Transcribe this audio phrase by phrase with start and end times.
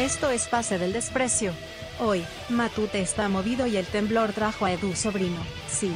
[0.00, 1.52] Esto es Pase del Desprecio.
[1.98, 5.92] Hoy, Matute está movido y el temblor trajo a Edu Sobrino, sí,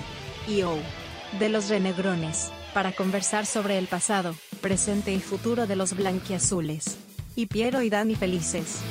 [0.46, 0.76] y O,
[1.38, 6.98] de los Renegrones, para conversar sobre el pasado, presente y futuro de los blanquiazules.
[7.34, 8.82] Y Piero y Dani felices.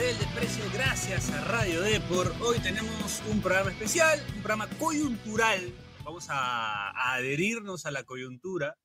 [0.00, 2.34] Del Desprecio, gracias a Radio Depor.
[2.40, 5.60] Hoy tenemos un programa especial, un programa coyuntural.
[6.04, 8.76] Vamos a, a adherirnos a la coyuntura.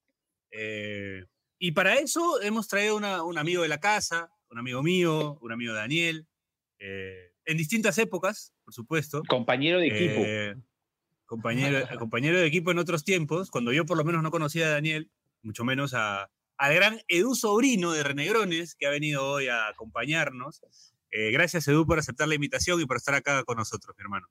[0.51, 1.23] eh,
[1.57, 5.51] y para eso hemos traído una- un amigo de la casa, un amigo mío, un
[5.51, 6.27] amigo de Daniel,
[6.79, 9.21] eh, en distintas épocas, por supuesto.
[9.27, 10.21] Compañero de equipo.
[10.25, 10.55] Eh,
[11.25, 14.71] compañero, compañero de equipo en otros tiempos, cuando yo por lo menos no conocía a
[14.71, 15.09] Daniel,
[15.43, 20.61] mucho menos a, al gran Edu Sobrino de Renegrones, que ha venido hoy a acompañarnos.
[21.11, 24.27] Eh, gracias, Edu, por aceptar la invitación y por estar acá con nosotros, mi hermano.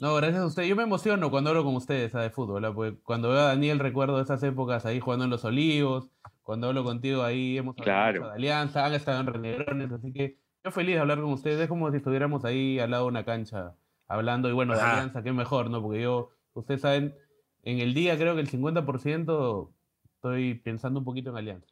[0.00, 0.64] No, gracias a usted.
[0.64, 2.74] Yo me emociono cuando hablo con ustedes ah, de fútbol, ¿ah?
[2.74, 6.08] porque cuando veo a Daniel recuerdo esas épocas ahí jugando en los Olivos,
[6.42, 8.28] cuando hablo contigo ahí hemos hablado Claro.
[8.28, 11.68] de Alianza, han estado en Renegrones, así que yo feliz de hablar con ustedes, es
[11.68, 13.76] como si estuviéramos ahí al lado de una cancha
[14.08, 14.92] hablando, y bueno, de Ajá.
[14.94, 15.80] Alianza, qué mejor, ¿no?
[15.80, 17.14] Porque yo, ustedes saben,
[17.62, 19.72] en el día creo que el 50%
[20.16, 21.66] estoy pensando un poquito en Alianza.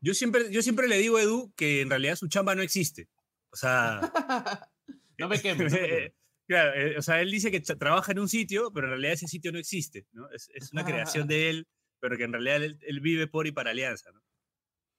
[0.00, 3.08] Yo siempre, yo siempre le digo a Edu que en realidad su chamba no existe.
[3.52, 4.00] O sea,
[5.18, 5.72] no me quemes.
[5.72, 6.12] no me quemes.
[6.48, 9.12] Claro, eh, o sea, él dice que tra- trabaja en un sitio, pero en realidad
[9.12, 10.28] ese sitio no existe, ¿no?
[10.32, 11.68] Es, es una creación de él,
[12.00, 14.20] pero que en realidad él, él vive por y para Alianza, ¿no?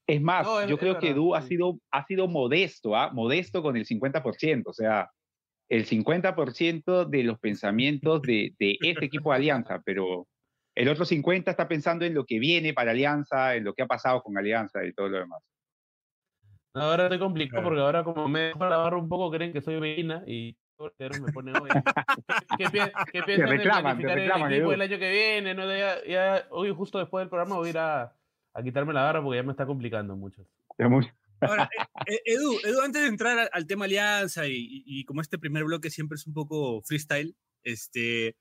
[0.08, 1.50] Es más, No, es- yo es creo que verdad, Edu ha sí.
[1.50, 3.12] sido, ha sido modesto, ¿ah?
[3.14, 4.64] modesto con el 50%.
[4.66, 5.12] O sea,
[5.70, 10.28] el 50% de los pensamientos de, de este equipo de Alianza, pero
[10.76, 13.88] el otro 50% está pensando en lo que viene para Alianza, en lo que ha
[13.88, 15.42] pasado con Alianza y todo lo demás.
[16.74, 17.68] Ahora estoy complicado Claro.
[17.70, 20.58] porque ahora como me dejo la barra un poco creen que soy Medina y
[21.22, 21.70] me pone hoy.
[22.58, 22.80] ¿Qué, pi-
[23.12, 25.53] qué reclaman, te planificar reclaman, el equipo el año que viene?
[25.53, 25.66] ¿no?
[25.78, 28.16] Ya, ya hoy justo después del programa voy a ir a,
[28.53, 30.46] a quitarme la barra porque ya me está complicando mucho.
[31.42, 31.70] Ahora,
[32.08, 35.22] eh, eh, Edu, Edu, antes de entrar al, al tema Alianza y, y- y como
[35.22, 38.36] este primer bloque siempre es un poco freestyle, este,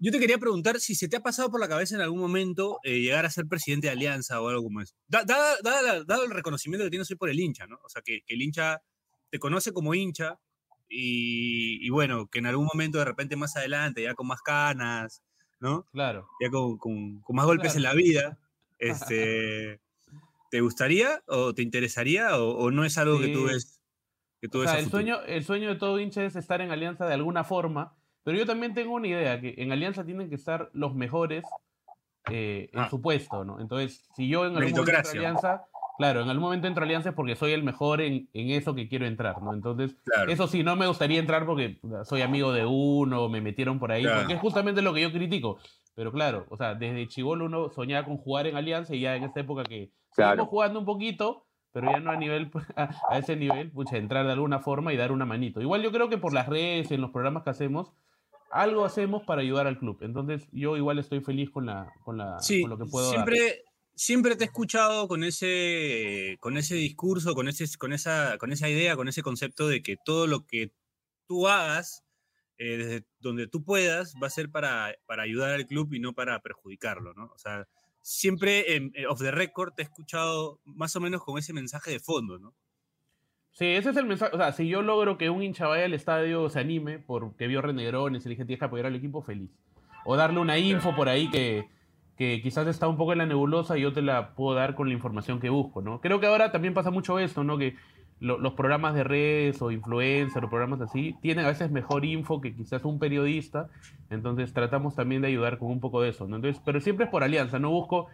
[0.00, 2.78] yo te quería preguntar si se te ha pasado por la cabeza en algún momento
[2.82, 4.94] eh, llegar a ser presidente de Alianza o algo como eso.
[5.06, 7.76] Da- dada la- dado el reconocimiento que tienes hoy por el hincha, ¿no?
[7.84, 8.80] O sea, que, que el hincha
[9.30, 10.38] te conoce como hincha
[10.88, 15.22] y, y bueno, que en algún momento de repente más adelante, ya con más canas,
[15.60, 15.86] ¿no?
[15.92, 16.26] Claro.
[16.40, 18.38] ya con, con- con más golpes en la vida,
[18.78, 19.80] este,
[20.50, 23.52] ¿te gustaría o te interesaría o, o no es algo que tú Sí.
[23.54, 23.80] ves?
[24.40, 25.02] Que tú O ves sea, el futuro?
[25.02, 27.94] sueño, el sueño de todo hincha es estar en Alianza de alguna forma,
[28.24, 31.44] pero yo también tengo una idea, que en Alianza tienen que estar los mejores
[32.30, 32.88] eh, en Ah.
[32.90, 33.60] su puesto, ¿no?
[33.60, 35.12] Entonces, si yo en algún momento entro a.
[35.12, 35.64] Alianza,
[35.98, 38.74] claro, en algún momento entro a Alianza es porque soy el mejor en, en eso
[38.74, 39.52] que quiero entrar, ¿no?
[39.54, 40.30] Entonces, Claro.
[40.30, 44.02] eso sí, no me gustaría entrar porque soy amigo de uno, me metieron por ahí,
[44.02, 44.20] Claro.
[44.20, 45.58] porque es justamente lo que yo critico.
[45.94, 49.24] Pero claro, o sea, desde chivolo uno soñaba con jugar en Alianza y ya en
[49.24, 50.30] esta época que Claro.
[50.32, 54.26] seguimos jugando un poquito, pero ya no a nivel a, a ese nivel, pucha, entrar
[54.26, 55.60] de alguna forma y dar una manito.
[55.60, 57.92] Igual yo creo que por las redes, en los programas que hacemos,
[58.50, 59.98] algo hacemos para ayudar al club.
[60.02, 63.30] Entonces, yo igual estoy feliz con la con la Sí, con lo que puedo dar.
[63.30, 68.52] siempre, siempre te he escuchado con ese, con ese discurso, con, ese, con, esa, con
[68.52, 70.72] esa idea, con ese concepto de que todo lo que
[71.26, 72.04] tú hagas,
[72.58, 76.12] eh, desde donde tú puedas, va a ser para, para ayudar al club y no
[76.14, 77.26] para perjudicarlo, ¿no?
[77.34, 77.68] O sea,
[78.02, 82.00] siempre en, off the record te he escuchado más o menos con ese mensaje de
[82.00, 82.54] fondo, ¿no?
[83.60, 84.34] Sí, ese es el mensaje.
[84.34, 87.60] O sea, si yo logro que un hincha vaya al estadio, se anime porque vio
[87.60, 89.50] Renegrones y le dije, tienes que apoyar al equipo, feliz.
[90.06, 91.66] O darle una info por ahí que,
[92.16, 94.88] que quizás está un poco en la nebulosa y yo te la puedo dar con
[94.88, 96.00] la información que busco, ¿no?
[96.00, 97.58] Creo que ahora también pasa mucho esto, ¿no?
[97.58, 97.76] Que
[98.18, 102.40] lo- los programas de redes o influencer o programas así tienen a veces mejor info
[102.40, 103.68] que quizás un periodista.
[104.08, 106.36] Entonces tratamos también de ayudar con un poco de eso, ¿no?
[106.36, 108.06] Entonces, pero siempre es por alianza, no busco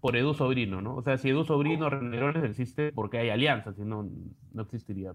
[0.00, 0.96] por Edu Sobrino, ¿no?
[0.96, 4.10] O sea, si Edu Sobrino Renegrones existe porque hay alianza, si no,
[4.52, 5.14] no existiría.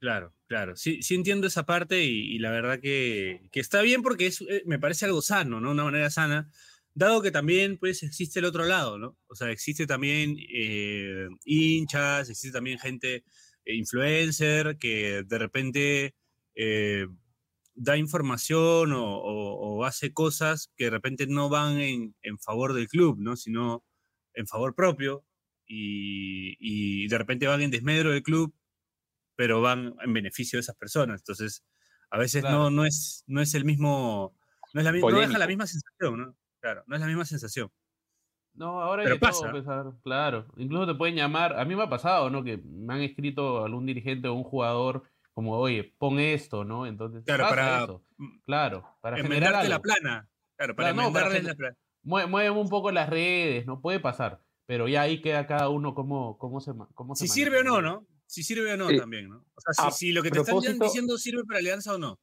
[0.00, 0.76] Claro, claro.
[0.76, 4.40] Sí, sí entiendo esa parte y, y la verdad que, que está bien porque es,
[4.42, 5.72] eh, me parece algo sano, ¿no?
[5.72, 6.50] Una manera sana,
[6.94, 9.16] dado que también pues existe el otro lado, ¿no?
[9.28, 13.24] O sea, existe también eh, hinchas, existe también gente
[13.64, 16.14] eh, influencer que de repente
[16.54, 17.06] eh,
[17.78, 22.74] da información o, o- o hace cosas que de repente no van en, en favor
[22.74, 23.36] del club, ¿no?
[23.36, 23.84] Sino
[24.34, 25.24] en favor propio
[25.66, 28.54] y, y de repente van en desmedro del club
[29.36, 31.20] pero van en beneficio de esas personas.
[31.20, 31.64] Entonces,
[32.10, 32.58] a veces Claro.
[32.64, 34.34] no, no, es, no es el mismo,
[34.74, 36.36] no, es la, mi- no deja la misma sensación, ¿no?
[36.60, 37.70] Claro, no es la misma sensación.
[38.54, 39.52] No, ahora hay todo, pasa.
[39.52, 39.62] ver,
[40.02, 40.46] claro.
[40.56, 42.42] Incluso te pueden llamar, a mí me ha pasado, ¿no?
[42.42, 45.04] Que me han escrito algún dirigente o un jugador
[45.38, 46.84] como, oye, pon esto, ¿no?
[46.84, 48.04] Entonces, Claro, para- eso.
[48.44, 49.82] Claro, para generar Enmendarte la algo.
[49.84, 50.28] plana.
[50.56, 51.76] Claro, para Claro, no, para la plana.
[52.02, 53.80] Mue- Mueve un poco las redes, ¿no?
[53.80, 54.42] Puede pasar.
[54.66, 57.80] Pero ya ahí queda cada uno cómo, cómo se cómo se Si sirve o no,
[57.80, 58.04] ¿no?
[58.26, 58.96] Si sirve o no Sí.
[58.98, 59.44] también, ¿no?
[59.54, 62.18] O sea, si, lo que te están diciendo sirve para Alianza o no.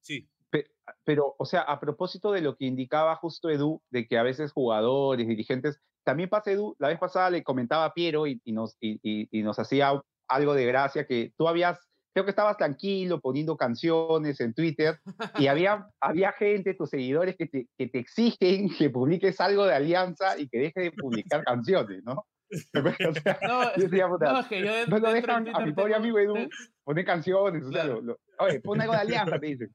[0.00, 0.26] Sí.
[0.48, 0.70] Pe-
[1.04, 4.50] Pero, o sea, a propósito de lo que indicaba justo Edu, de que a veces
[4.50, 8.78] jugadores, dirigentes, también pasa Edu, la vez pasada le comentaba a Piero y, y nos,
[8.80, 9.92] y, y- y nos hacía
[10.26, 11.78] algo de gracia, que tú habías,
[12.14, 14.98] creo que estabas tranquilo poniendo canciones en Twitter
[15.38, 19.74] y había, había gente, tus seguidores, que te, que te exigen que publiques algo de
[19.74, 22.12] Alianza y que dejes de publicar canciones, ¿no?
[22.14, 25.72] O sea, No, yo decía, puta, no, es que yo no lo dejan a mi
[25.72, 26.48] pobre amigo Edu
[26.84, 29.74] poner canciones, o sea, lo- lo- oye, pon algo de Alianza, te dicen.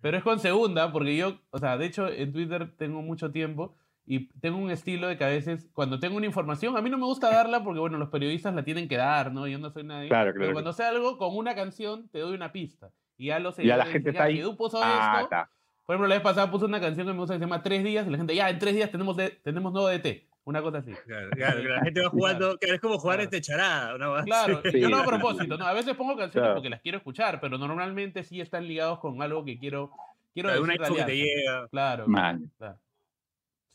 [0.00, 3.76] Pero es con segunda, porque yo, o sea, de hecho en Twitter tengo mucho tiempo
[4.06, 6.98] y tengo un estilo de que a veces cuando tengo una información, a mí no
[6.98, 9.46] me gusta darla porque, bueno, los periodistas la tienen que dar, ¿no?
[9.46, 10.08] Yo no soy nadie.
[10.08, 10.52] Claro, Pero claro.
[10.52, 12.90] cuando sé algo con una canción, te doy una pista.
[13.16, 14.56] Y ya los Y ya la gente está "Ya, ahí.
[14.56, 15.50] puso Ah, esto, está.
[15.86, 17.82] por ejemplo, la vez pasada puse una canción que me gusta que se llama Tres
[17.84, 20.26] días y la gente, ya, en tres días tenemos, de- tenemos nuevo DT.
[20.46, 20.92] Una cosa así.
[21.06, 23.30] Claro, claro, que la gente va jugando, claro, es como jugar Claro.
[23.30, 23.94] este charada.
[23.94, 24.24] Una.
[24.24, 25.64] Claro, Sí, yo lo hago a propósito, ¿no?
[25.66, 26.54] A veces pongo canciones Claro.
[26.56, 29.90] porque las quiero escuchar, pero normalmente sí están ligados con algo que quiero,
[30.34, 31.68] quiero Claro, una decir de info que te llega.
[31.68, 32.50] Claro, Man.
[32.58, 32.76] claro.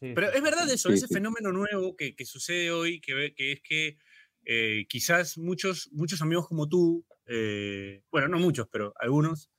[0.01, 1.13] Sí, Pero es verdad eso, Sí, ese sí.
[1.13, 3.97] fenómeno nuevo que, que sucede hoy, que, que es que
[4.45, 9.51] eh, quizás muchos, muchos amigos como tú, eh, bueno, no muchos, pero algunos,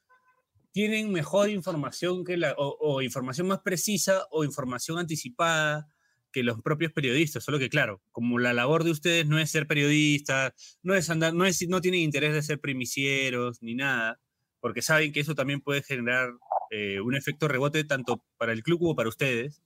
[0.72, 5.86] tienen mejor información que la, o, o información más precisa o información anticipada
[6.32, 9.66] que los propios periodistas, solo que claro, como la labor de ustedes no es ser
[9.66, 14.20] periodistas, no es andar, no es, no tienen interés de ser primicieros ni nada,
[14.60, 16.30] porque saben que eso también puede generar
[16.70, 19.60] eh, un efecto rebote tanto para el club como para ustedes.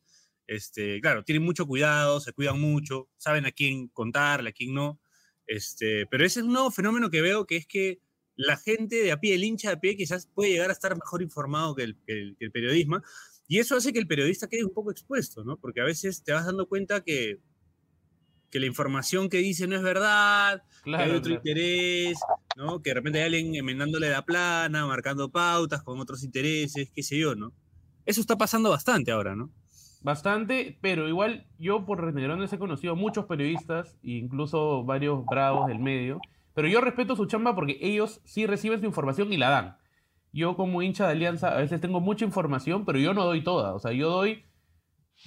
[0.46, 5.00] Este, claro, tienen mucho cuidado, se cuidan mucho, saben a quién contarle, a quién no.
[5.46, 8.00] Este, pero ese es un nuevo fenómeno que veo que es que
[8.36, 10.94] la gente de a pie, el hincha de a pie, quizás puede llegar a estar
[10.94, 13.00] mejor informado que el, que el- que el periodismo.
[13.46, 15.58] Y eso hace que el periodista quede un poco expuesto, ¿no?
[15.58, 17.40] Porque a veces te vas dando cuenta que,
[18.50, 21.42] que la información que dice no es verdad, que hay Claro, otro claro.
[21.44, 22.18] interés,
[22.56, 22.82] ¿no?
[22.82, 27.18] Que de repente hay alguien enmendándole la plana, marcando pautas con otros intereses, qué sé
[27.18, 27.52] yo, ¿no?
[28.06, 29.50] Eso está pasando bastante ahora, ¿no?
[30.04, 35.78] Bastante, pero igual yo por Renegrones he conocido muchos periodistas, e incluso varios bravos del
[35.78, 36.20] medio,
[36.54, 39.76] pero yo respeto su chamba porque ellos sí reciben su información y la dan.
[40.32, 43.74] Yo como hincha de Alianza a veces tengo mucha información, pero yo no doy toda,
[43.74, 44.44] o sea, yo doy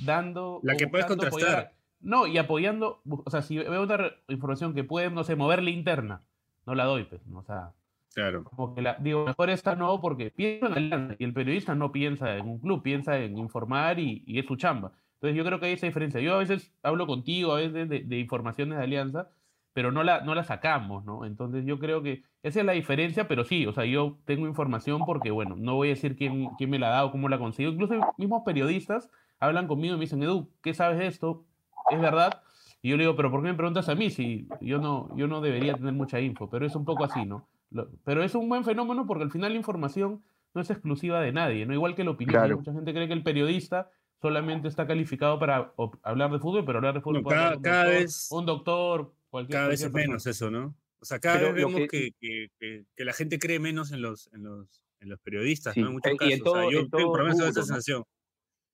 [0.06, 0.60] dando...
[0.64, 1.42] La que puedes contrastar.
[1.50, 5.72] apoyar- no, y apoyando, o sea, si veo re- información que puede, no sé, moverle
[5.72, 6.22] interna,
[6.68, 7.40] no la doy, pues, ¿no?
[7.40, 7.74] o sea,
[8.18, 8.44] Claro.
[8.46, 11.92] como que la, digo, mejor esta no, porque piensa en Alianza y el periodista no
[11.92, 14.94] piensa en un club, piensa en informar y, y es su chamba.
[15.14, 16.20] Entonces yo creo que hay esa diferencia.
[16.20, 19.30] Yo a veces hablo contigo, a veces de, de informaciones de Alianza,
[19.72, 21.26] pero no la, no la sacamos, ¿no?
[21.26, 25.06] Entonces yo creo que esa es la diferencia, pero sí, o sea, yo tengo información
[25.06, 27.70] porque, bueno, no voy a decir quién, quién me la ha dado, cómo la consigo.
[27.70, 31.46] Incluso mismos periodistas hablan conmigo y me dicen, Edu, ¿qué sabes de esto?
[31.92, 32.42] ¿Es verdad?
[32.82, 35.28] Y yo le digo, pero ¿por qué me preguntas a mí si yo no, yo
[35.28, 36.50] no debería tener mucha info?
[36.50, 37.48] Pero es un poco así, ¿no?
[37.70, 40.24] Lo- pero es un buen fenómeno porque al final la información
[40.54, 41.74] no es exclusiva de nadie, ¿no?
[41.74, 42.34] Igual que la opinión.
[42.40, 42.58] Claro.
[42.58, 43.90] Mucha gente cree que el periodista
[44.22, 47.62] solamente está calificado para hablar de fútbol, pero hablar de fútbol No, puede cada- un
[47.62, 50.76] cada doctor, vez- un doctor, cualquier Cada vez es menos eso, ¿no?
[51.00, 53.92] O sea, cada Pero vez vemos que- que, que- que- que la gente cree menos
[53.92, 55.88] en los, en los, en los periodistas, Sí, ¿no?
[55.88, 56.34] En muchos eh, y casos.
[56.34, 57.52] en o sea, todo- yo en tengo todo esa rubro, ¿no?
[57.54, 58.04] sensación.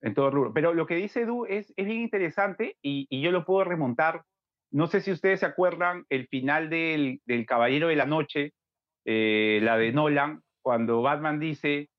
[0.00, 0.52] en todo rubro.
[0.54, 4.24] Pero lo que dice Edu es, es bien interesante y, y yo lo puedo remontar.
[4.70, 8.52] No sé si ustedes se acuerdan el final del, del Caballero de la Noche,
[9.04, 11.90] eh, la de Nolan, cuando Batman dice,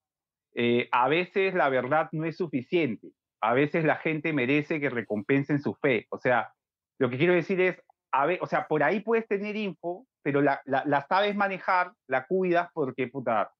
[0.55, 3.09] eh, a veces la verdad no es suficiente,
[3.41, 6.07] a veces la gente merece que recompensen su fe.
[6.09, 6.53] O sea,
[6.99, 7.81] lo que quiero decir es,
[8.11, 11.91] a ver, o sea, por ahí puedes tener info, pero la, la, la sabes manejar,
[12.07, 13.51] la cuidas, porque, puta,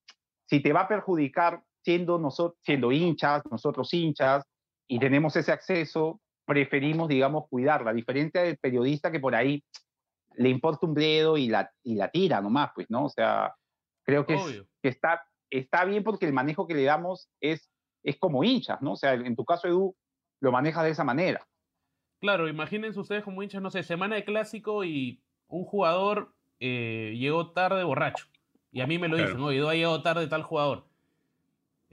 [0.48, 4.44] si te va a perjudicar siendo, nosotros, siendo hinchas, nosotros hinchas,
[4.88, 9.64] y tenemos ese acceso, preferimos, digamos, cuidarla, diferente del periodista que por ahí
[10.38, 13.06] le importa un bledo y la, y la tira nomás, pues, ¿no?
[13.06, 13.56] O sea,
[14.04, 14.68] creo que, es- Obvio.
[14.82, 17.72] que está, está bien porque el manejo que le damos es,
[18.04, 18.94] es como hinchas, ¿no?
[18.94, 19.96] O sea, en tu caso, Edu,
[20.42, 21.48] lo manejas de esa manera.
[22.20, 27.52] Claro, imagínense ustedes como hinchas, no sé, semana de clásico y un jugador eh, llegó
[27.52, 28.28] tarde borracho.
[28.72, 29.30] Y a mí me lo Claro.
[29.30, 30.86] dicen, oye, Edu ha llegado tarde tal jugador.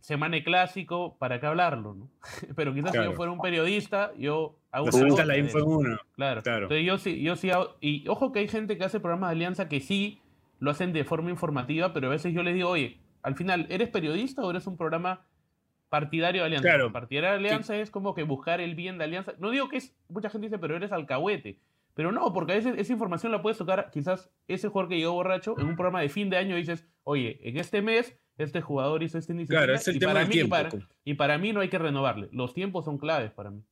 [0.03, 1.95] Semana de clásico, ¿para qué hablarlo?
[1.95, 2.11] No?
[2.57, 5.99] Pero quizás si yo fuera un periodista, yo hago la de info en uno.
[6.17, 6.43] Claro.
[6.43, 6.63] Claro.
[6.65, 9.37] Entonces yo sí, yo sí hago- y ojo que hay gente que hace programas de
[9.37, 10.21] alianza que sí
[10.59, 13.89] lo hacen de forma informativa, pero a veces yo les digo, oye, al final, ¿eres
[13.91, 15.25] periodista o eres un programa
[15.89, 16.69] partidario de alianza?
[16.69, 16.93] Claro.
[16.93, 19.35] Partidario de alianza es como que buscar el bien de alianza.
[19.39, 21.59] No digo que es, mucha gente dice, pero eres alcahuete.
[21.95, 25.13] Pero no, porque a veces esa información la puedes tocar quizás ese jugador que llegó
[25.13, 29.03] borracho en un programa de fin de año dices, oye, en este mes este jugador
[29.03, 30.51] hizo esta iniciativa Claro, es el y, tema para del mí, y, tiempo.
[30.57, 30.85] para, pues.
[31.05, 32.29] y para mí no hay que renovarle.
[32.33, 33.63] Los tiempos son claves para mí.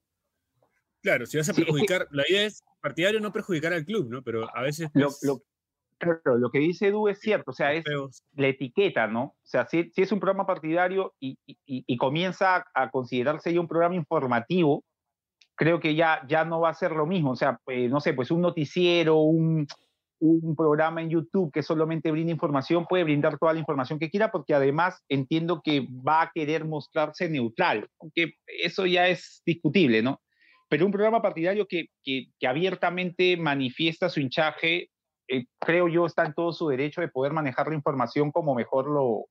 [1.02, 3.84] Claro, si vas a Sí, es que- perjudicar, la idea es partidario no perjudicar al
[3.84, 4.22] club, ¿no?
[4.22, 5.42] Pero a veces Lo, pues, lo-
[5.98, 9.22] claro, lo que dice Edu es cierto, o sea, es feos- la etiqueta, ¿no?
[9.22, 12.90] O sea, si, si es un programa partidario y, y- y- y comienza a, a
[12.90, 14.84] considerarse ya un programa informativo,
[15.54, 17.32] creo que ya, ya no va a ser lo mismo.
[17.32, 19.66] O sea, pues, no sé, pues un noticiero, un,
[20.20, 24.30] un programa en YouTube que solamente brinda información, puede brindar toda la información que quiera,
[24.30, 30.20] porque además entiendo que va a querer mostrarse neutral, aunque eso ya es discutible, ¿no?
[30.68, 34.90] Pero un programa partidario que, que, que abiertamente manifiesta su hinchaje,
[35.28, 38.88] eh, creo yo, está en todo su derecho de poder manejar la información como mejor
[38.88, 39.24] lo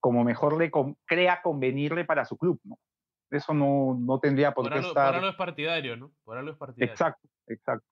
[0.00, 2.78] como mejor le con- crea convenirle para su club, ¿no?
[3.30, 5.14] Eso no, no tendría por, Por qué algo, por estar.
[5.16, 6.12] algo es partidario, ¿no?
[6.22, 6.92] Por algo es partidario.
[6.92, 7.86] Exacto, exacto.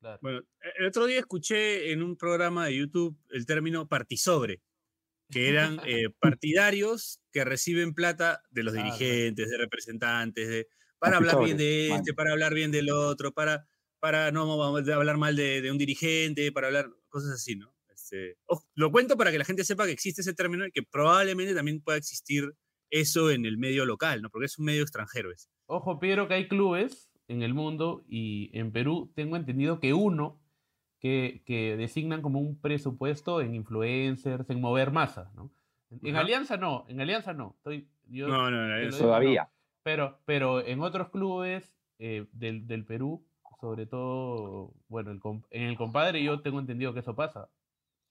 [0.00, 0.22] Claro.
[0.22, 4.62] Bueno, e, el otro día escuché en un programa de YouTube el término partisobre,
[5.30, 8.96] que eran eh, partidarios que reciben plata de los Ah, claro.
[8.98, 13.66] dirigentes, de representantes, de, para hablar bien de este, para hablar bien del otro, para,
[14.00, 17.74] para no hablar mal de, de un dirigente, para hablar cosas así, ¿no?
[17.88, 18.36] Este,
[18.74, 21.80] lo cuento para que la gente sepa que existe ese término y que probablemente también
[21.82, 22.52] pueda existir
[22.90, 24.30] eso en el medio local, ¿no?
[24.30, 25.32] Porque es un medio extranjero.
[25.32, 25.48] ese.
[25.66, 30.38] Ojo, Pedro, que hay clubes en el mundo y en Perú tengo entendido que uno
[31.00, 35.50] que, que designan como un presupuesto en influencers, en mover masa, ¿no?
[36.02, 36.20] En Ajá.
[36.24, 37.54] Alianza no, en Alianza no.
[37.58, 39.48] Estoy, yo, No, no, eso- digo, Todavía.
[39.82, 43.24] Pero, pero en otros clubes eh, del, del Perú,
[43.60, 47.48] sobre todo, bueno, el en el compadre yo tengo entendido que eso pasa.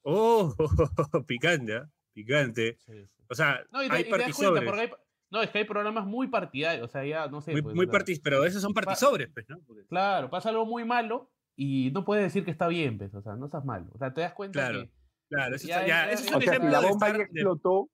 [0.04, 0.56] Oh,
[1.28, 1.90] picante, ¿ah?
[2.14, 2.78] Picante.
[2.86, 3.24] Sí, sí.
[3.30, 4.90] O sea, No, y te, hay y te das cuenta, porque hay,
[5.36, 7.52] no, es que hay programas muy partidarios, o sea, ya, no sé.
[7.52, 7.88] Muy, pues, muy
[8.24, 9.60] pero esos son partisobres, pues, ¿no?
[9.68, 13.22] Porque- Claro, pasa algo muy malo y no puedes decir que está bien, pues, o
[13.22, 13.88] sea, no estás malo.
[13.94, 14.82] O sea, te das cuenta Claro.
[14.84, 14.92] que
[15.28, 15.78] Claro, eso, Ya,
[16.12, 16.34] eso es ya.
[16.34, 17.90] O un sea, si ejemplo la de bomba ya de- explotó,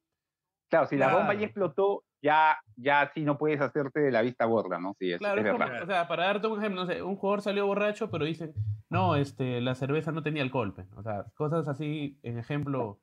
[0.70, 4.46] claro, si la bomba ya explotó, ya, ya sí no puedes hacerte de la vista
[4.46, 4.96] gorda, ¿no?
[5.00, 5.84] Sí, es, Claro, es es como- verdad.
[5.84, 8.54] o sea, para darte un ejemplo, no sé, un jugador salió borracho, pero dicen,
[8.90, 10.88] no, este, la cerveza no tenía alcohol, pues.
[10.98, 13.00] O sea, cosas así, en ejemplo,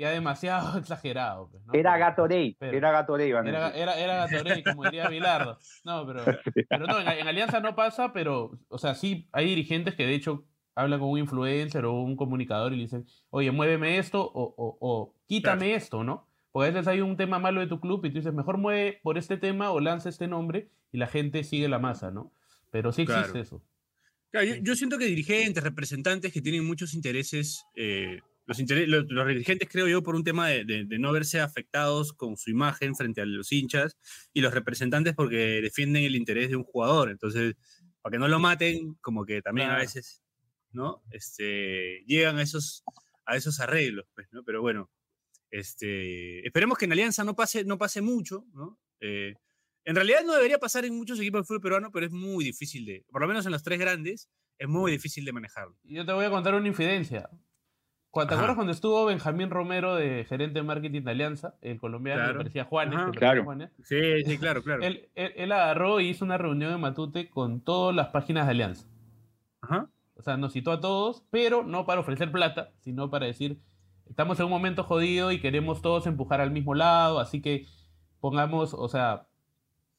[0.00, 1.72] ya demasiado exagerado, pues, ¿no?
[1.74, 5.58] Era Gatorade, pero- era Gatorade, van Era, era, era Gatorade, como diría Bilardo.
[5.84, 6.24] No, pero,
[6.68, 10.14] pero no, en, en Alianza no pasa, pero, o sea, sí hay dirigentes que de
[10.14, 14.54] hecho hablan con un influencer o un comunicador y le dicen, oye, muéveme esto o,
[14.56, 16.26] o, o quítame esto, ¿no?
[16.52, 18.98] Porque a veces hay un tema malo de tu club y tú dices, mejor mueve
[19.02, 22.32] por este tema o lanza este nombre y la gente sigue la masa, ¿no?
[22.70, 23.40] Pero sí existe Claro.
[23.40, 23.62] eso.
[24.30, 29.28] Claro, yo, yo siento que dirigentes, representantes que tienen muchos intereses, eh, los, los, los
[29.28, 32.94] dirigentes creo yo por un tema de, de- de no verse afectados con su imagen
[32.96, 33.96] frente a los hinchas
[34.32, 37.10] y los representantes porque defienden el interés de un jugador.
[37.10, 37.54] Entonces,
[38.02, 40.22] para que no lo maten, como que también a veces,
[40.72, 41.02] ¿no?
[41.10, 42.82] Este, llegan a esos,
[43.26, 44.42] a esos arreglos, pues, ¿no?
[44.42, 44.90] Pero bueno,
[45.50, 48.78] este, esperemos que en Alianza no pase, no pase mucho, ¿no?
[49.00, 49.34] Eh,
[49.84, 52.84] en realidad no debería pasar en muchos equipos de fútbol peruano, pero es muy difícil
[52.84, 54.28] de, por lo menos en los tres grandes,
[54.58, 55.76] es muy difícil de manejarlo.
[55.84, 57.28] Yo te voy a contar una infidencia.
[58.12, 62.32] ¿Te acuerdas cuando estuvo Benjamín Romero de gerente de marketing de Alianza, el colombiano Claro.
[62.32, 62.94] que parecía Juanes?
[62.96, 63.04] Ajá.
[63.04, 63.44] que parecía Claro.
[63.44, 63.70] Juanes?
[63.84, 64.82] Sí, sí, claro, claro.
[64.82, 68.50] Él, él- él agarró y hizo una reunión en Matute con todas las páginas de
[68.50, 68.86] Alianza.
[69.60, 69.88] Ajá.
[70.16, 73.60] O sea, nos citó a todos, pero no para ofrecer plata, sino para decir,
[74.08, 77.64] estamos en un momento jodido y queremos todos empujar al mismo lado, así que
[78.20, 79.28] pongamos, o sea,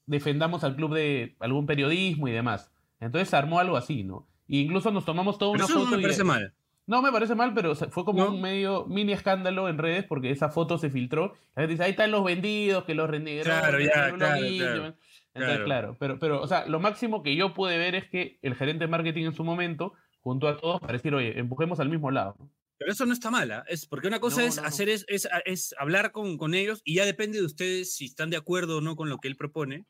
[0.06, 2.70] defendamos al club de algún periodismo y demás.
[3.00, 4.28] Entonces se armó algo así, ¿no?
[4.48, 5.96] E incluso nos tomamos toda Pero una eso no foto.
[5.96, 6.52] me y- parece mal.
[6.86, 8.30] No me parece mal, pero fue como ¿No?
[8.32, 11.34] un medio mini escándalo en redes porque esa foto se filtró.
[11.54, 14.58] La gente dice, ahí están los vendidos, que los renegrones, Claro, ya, los claro, niños".
[14.58, 14.94] claro,
[15.34, 15.64] Entonces, claro.
[15.64, 18.84] claro, pero, pero, o sea, lo máximo que yo pude ver es que el gerente
[18.84, 22.36] de marketing en su momento juntó a todos para decir, oye, empujemos al mismo lado.
[22.38, 22.50] ¿no?
[22.82, 23.64] Pero eso no está mala.
[23.68, 24.66] Es porque una cosa No, es no, no.
[24.66, 28.30] hacer es, es, es hablar con, con ellos y ya depende de ustedes si están
[28.30, 29.86] de acuerdo o no con lo que él propone.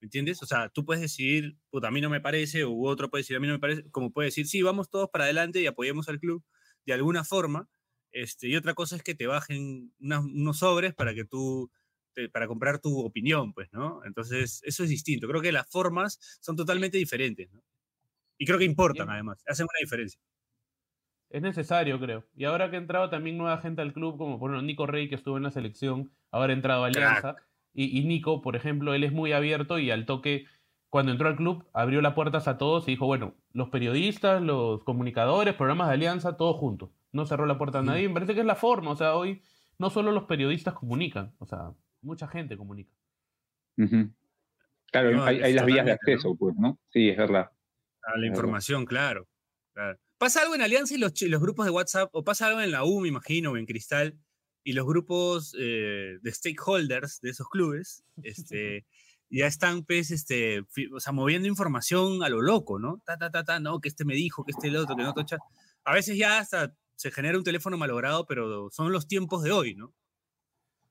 [0.00, 0.42] ¿Me entiendes?
[0.42, 3.36] O sea, tú puedes decidir, puta, a mí no me parece, u otro puede decir,
[3.36, 6.08] a mí no me parece, como puede decir, sí, vamos todos para adelante y apoyemos
[6.08, 6.44] al club
[6.86, 7.68] de alguna forma.
[8.12, 11.70] Este, y otra cosa es que te bajen unas- unos sobres para que tú,
[12.12, 14.04] te- para comprar tu opinión, pues, ¿no?
[14.04, 15.26] Entonces, eso es distinto.
[15.28, 17.62] Creo que las formas son totalmente diferentes, ¿no?
[18.38, 19.10] Y creo que importan, Bien.
[19.10, 20.20] además, hacen una diferencia.
[21.30, 22.24] Es necesario, creo.
[22.36, 25.08] Y ahora que ha entrado también nueva gente al club, como por ejemplo Nico Rey,
[25.08, 27.36] que estuvo en la selección, ahora ha entrado a Alianza.
[27.72, 30.46] Y, y Nico, por ejemplo, él es muy abierto y al toque,
[30.90, 34.84] cuando entró al club, abrió las puertas a todos y dijo, bueno, los periodistas, los
[34.84, 36.90] comunicadores, programas de Alianza, todos juntos.
[37.10, 38.06] No cerró la puerta a nadie.
[38.08, 38.92] Me parece que es la forma.
[38.92, 39.42] O sea, hoy
[39.78, 42.92] no solo los periodistas comunican, o sea, mucha gente comunica.
[44.92, 46.14] Claro, No, hay, hay las vías de totalmente, ¿no?
[46.14, 46.78] acceso, pues, ¿no?
[46.88, 47.50] Sí, es verdad.
[48.02, 49.26] A la información, claro.
[49.72, 49.98] claro.
[50.18, 52.84] Pasa algo en Alianza y los, los, grupos de WhatsApp, o pasa algo en la
[52.84, 54.18] U, me imagino, o en Cristal,
[54.62, 58.86] y los grupos eh, de stakeholders de esos clubes, este,
[59.30, 63.00] ya están, pues, este, o sea, moviendo información a lo loco, ¿no?
[63.04, 65.12] Ta, ta, ta, ta, no, que este me dijo, que este el otro, que no
[65.12, 65.38] tocha.
[65.84, 69.74] A veces ya hasta se genera un teléfono malogrado, pero son los tiempos de hoy,
[69.74, 69.92] ¿no?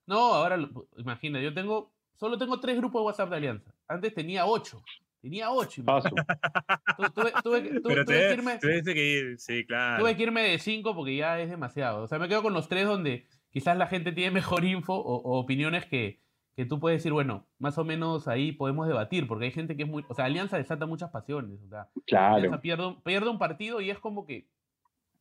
[0.05, 0.57] No, ahora,
[0.97, 3.73] imagina, yo tengo, solo tengo tres grupos de WhatsApp de Alianza.
[3.87, 4.83] Antes tenía ocho.
[5.23, 5.81] Tenía ocho.
[5.85, 10.03] tuve, tuve, tuve, que irme, que sí, claro.
[10.03, 12.03] Tuve que irme de cinco porque ya es demasiado.
[12.03, 15.39] O sea, me quedo con los tres donde quizás la gente tiene mejor info o,
[15.39, 16.19] opiniones que,
[16.57, 19.83] que, tú puedes decir, bueno, más o menos ahí podemos debatir, porque hay gente que
[19.83, 20.03] es muy.
[20.09, 21.57] O sea, Alianza desata muchas pasiones.
[21.65, 22.35] O sea, claro.
[22.35, 24.49] Alianza pierde, pierde un partido y es como que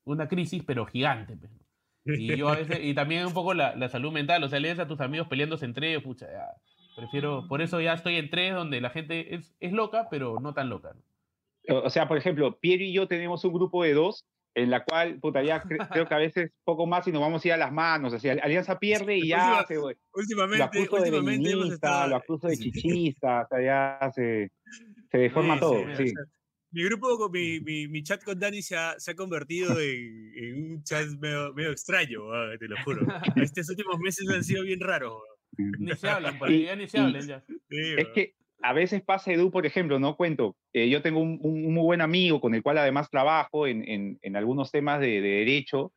[0.03, 1.37] una crisis, pero gigante.
[1.37, 4.59] Pues, y yo a veces, y también un poco la, la, salud mental, o sea,
[4.59, 6.49] lees a tus amigos peleándose entre ellos, pucha, ya,
[6.97, 10.55] prefiero, por eso ya estoy en tres donde la gente es, es loca, pero no
[10.55, 10.95] tan loca.
[11.69, 15.19] O sea, por ejemplo, Piero y yo tenemos un grupo de dos en la cual,
[15.21, 15.63] puta, ya
[16.05, 18.19] creo que a veces poco más y nos vamos a ir a las manos, o
[18.19, 22.09] sea, Alianza pierde y ya se, últimamente, lo acuso últimamente de estado...
[22.09, 24.51] lo acuso de chichista, o sea, ya se,
[25.11, 26.13] se deforma todo, sí
[26.73, 30.73] mi grupo, mi, mi, mi, chat con Dani se ha, se ha convertido en, en,
[30.73, 32.21] un chat medio, medio extraño,
[32.59, 33.07] te lo juro.
[33.37, 35.21] Estos últimos meses han sido bien raros.
[35.59, 37.45] Ni se hablan, porque ya ni se hablan ya.
[37.69, 41.75] es que a veces pasa Edu, por ejemplo, no cuento, eh, yo tengo un, un,
[41.75, 45.29] muy buen amigo con el cual además trabajo en, en, en algunos temas de, de,
[45.29, 45.93] derecho,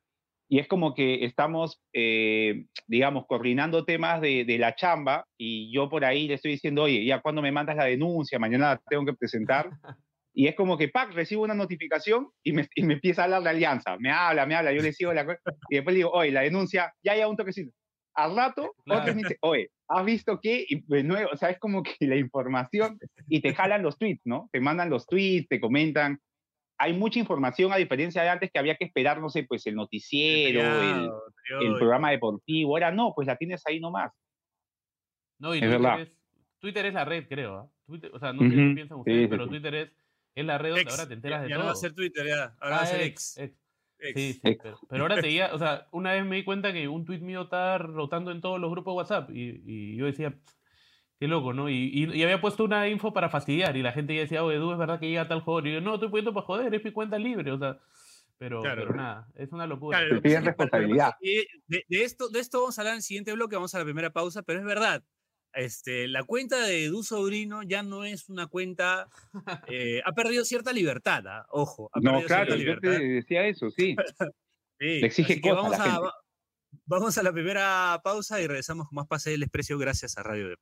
[0.47, 5.89] y es como que estamos, eh, digamos, coordinando temas de, de, la chamba, y yo
[5.89, 9.05] por ahí le estoy diciendo, oye, ya cuando me mandas la denuncia, mañana la tengo
[9.05, 9.69] que presentar,
[10.33, 13.43] y es como que, ¡pac!, recibo una notificación y me, y me empieza a hablar
[13.43, 13.95] de alianza.
[13.97, 15.25] Me habla, me habla, yo le sigo la
[15.69, 17.71] y después digo, oye, la denuncia, ya hay un toquecito.
[18.15, 20.65] Al rato, otro me dice, oye, ¿has visto qué?
[20.67, 24.21] Y de nuevo, o sea, es como que la información, y te jalan los tweets,
[24.25, 24.49] ¿no?
[24.51, 26.19] Te mandan los tweets, te comentan.
[26.77, 29.75] Hay mucha información, a diferencia de antes que había que esperar, no sé, pues el
[29.75, 31.09] noticiero, el,
[31.61, 32.75] el, programa deportivo.
[32.75, 34.11] Ahora no, pues la tienes ahí nomás.
[35.39, 36.01] No, y es Twitter, verdad.
[36.01, 36.19] Es,
[36.59, 37.63] Twitter es la red, creo.
[37.63, 37.69] ¿eh?
[37.85, 39.49] Twitter, o sea, no sé qué piensan ustedes, sí, pero sí.
[39.51, 41.63] Twitter es es la red donde ahora te enteras de ya todo.
[41.63, 42.55] no va a ser Twitter, ya.
[42.59, 43.39] Ahora va a ah, ser ex.
[43.99, 47.05] Sí, sí, pero, pero, ahora te o sea, una vez me di cuenta que un
[47.05, 50.33] tweet mío estaba rotando en todos los grupos de WhatsApp y, y yo decía,
[51.19, 51.69] qué loco, ¿no?
[51.69, 54.73] Y, y, había puesto una info para fastidiar y la gente ya decía, oye, Edu,
[54.73, 55.67] es verdad que llega tal juego.
[55.67, 57.79] Y yo, no, estoy poniendo para joder, es mi cuenta libre, o sea.
[58.37, 59.97] Pero, pero nada, es una locura.
[59.97, 61.13] Claro, responsabilidad.
[61.21, 63.85] De, de, esto, de esto vamos a hablar en el siguiente bloque, vamos a la
[63.85, 65.05] primera pausa, pero es verdad,
[65.55, 69.07] este, la cuenta de Edu Sobrino ya no es una cuenta,
[69.67, 71.45] eh, ha perdido cierta libertad, ¿ah?
[71.49, 71.89] ojo.
[71.93, 73.95] Ha no, claro, yo te decía eso, sí.
[74.79, 76.13] sí exige cosas vamos, a, la
[76.85, 80.49] vamos a la primera pausa y regresamos con más Pase del Desprecio gracias a Radio
[80.49, 80.55] de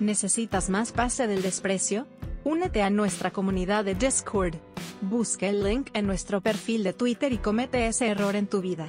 [0.00, 2.06] ¿Necesitas más Pase del Desprecio?
[2.42, 4.54] Únete a nuestra comunidad de Discord.
[5.02, 8.88] Busca el link en nuestro perfil de Twitter y comete ese error en tu vida.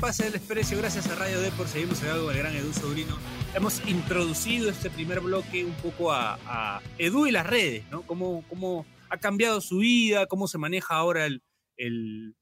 [0.00, 3.18] Pase del desprecio, gracias a Radio Deport, seguimos hablando con el gran Edu Sobrino.
[3.54, 8.02] Hemos introducido este primer bloque un poco a, Edu y las redes, ¿no?
[8.02, 11.42] Cómo, cómo, ha cambiado su vida, cómo se maneja ahora el,
[11.76, 12.36] el,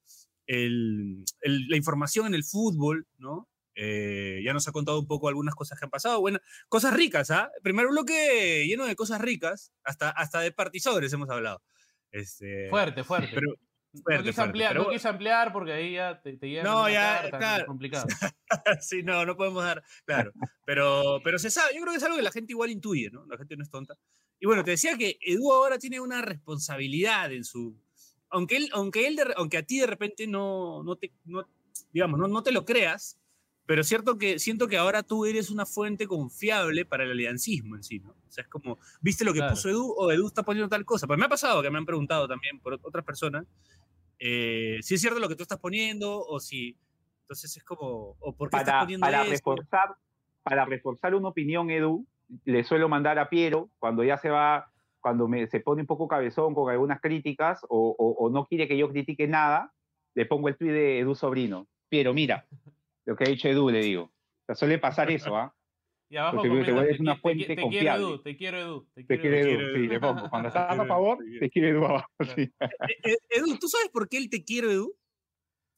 [0.47, 3.49] el, la información en el fútbol, ¿no?
[3.75, 6.21] Eh, ya nos ha contado un poco algunas cosas que han pasado.
[6.21, 7.51] Bueno, cosas ricas, ¿ah?
[7.62, 11.62] Primer bloque lleno de cosas ricas, hasta, hasta de partizadores hemos hablado.
[12.11, 13.31] Este, fuerte, fuerte.
[13.35, 13.55] Pero,
[13.92, 17.66] no, quise ampliar, no quise ampliar porque ahí ya te, te No, ya, claro.
[17.66, 18.07] complicado.
[18.81, 20.33] sí, no, no podemos dar, claro.
[20.64, 23.27] Pero, pero se sabe, yo creo que es algo que la gente igual intuye, ¿no?
[23.27, 23.96] La gente no es tonta.
[24.38, 27.81] Y bueno, te decía que Edu ahora tiene una responsabilidad en su.
[28.29, 31.49] Aunque él, aunque él, aunque a ti de repente no, no te, no,
[31.92, 33.18] digamos, no, no te lo creas,
[33.66, 37.83] pero cierto que siento que ahora tú eres una fuente confiable para el aliancismo en
[37.83, 38.11] sí, ¿no?
[38.11, 39.94] O sea, es como, ¿viste lo que puso Edu?
[39.96, 41.07] O Edu está poniendo tal cosa.
[41.07, 43.46] Pues me ha pasado que me han preguntado también por otras personas
[44.18, 46.76] eh, si es cierto lo que tú estás poniendo o si...
[47.22, 49.50] Entonces es como, ¿o por qué para, estás poniendo para esto?
[49.50, 49.96] Reforzar,
[50.44, 52.07] para reforzar una opinión, Edu,
[52.44, 56.07] le suelo mandar a Piero cuando ya se va, cuando me, se pone un poco
[56.07, 59.72] cabezón con algunas críticas o, o, o no quiere que yo critique nada,
[60.14, 61.66] le pongo el tweet de Edu Sobrino.
[61.88, 62.46] Piero, mira,
[63.07, 64.03] lo que ha dicho Edu, le digo.
[64.03, 65.53] O sea, suele pasar eso, ¿ah?
[66.09, 67.90] Y abajo Porque te, una fuente te, te confiable.
[67.90, 68.88] Quiero Edu, te quiero Edu.
[68.95, 70.31] Te, te quiero Edu, sí, le pongo.
[70.31, 72.09] Cuando estás a favor, te quiere Edu abajo.
[72.37, 72.42] Sí.
[72.42, 72.69] Eh,
[73.03, 74.95] eh, Edu, ¿tú sabes por qué él te quiere, Edu?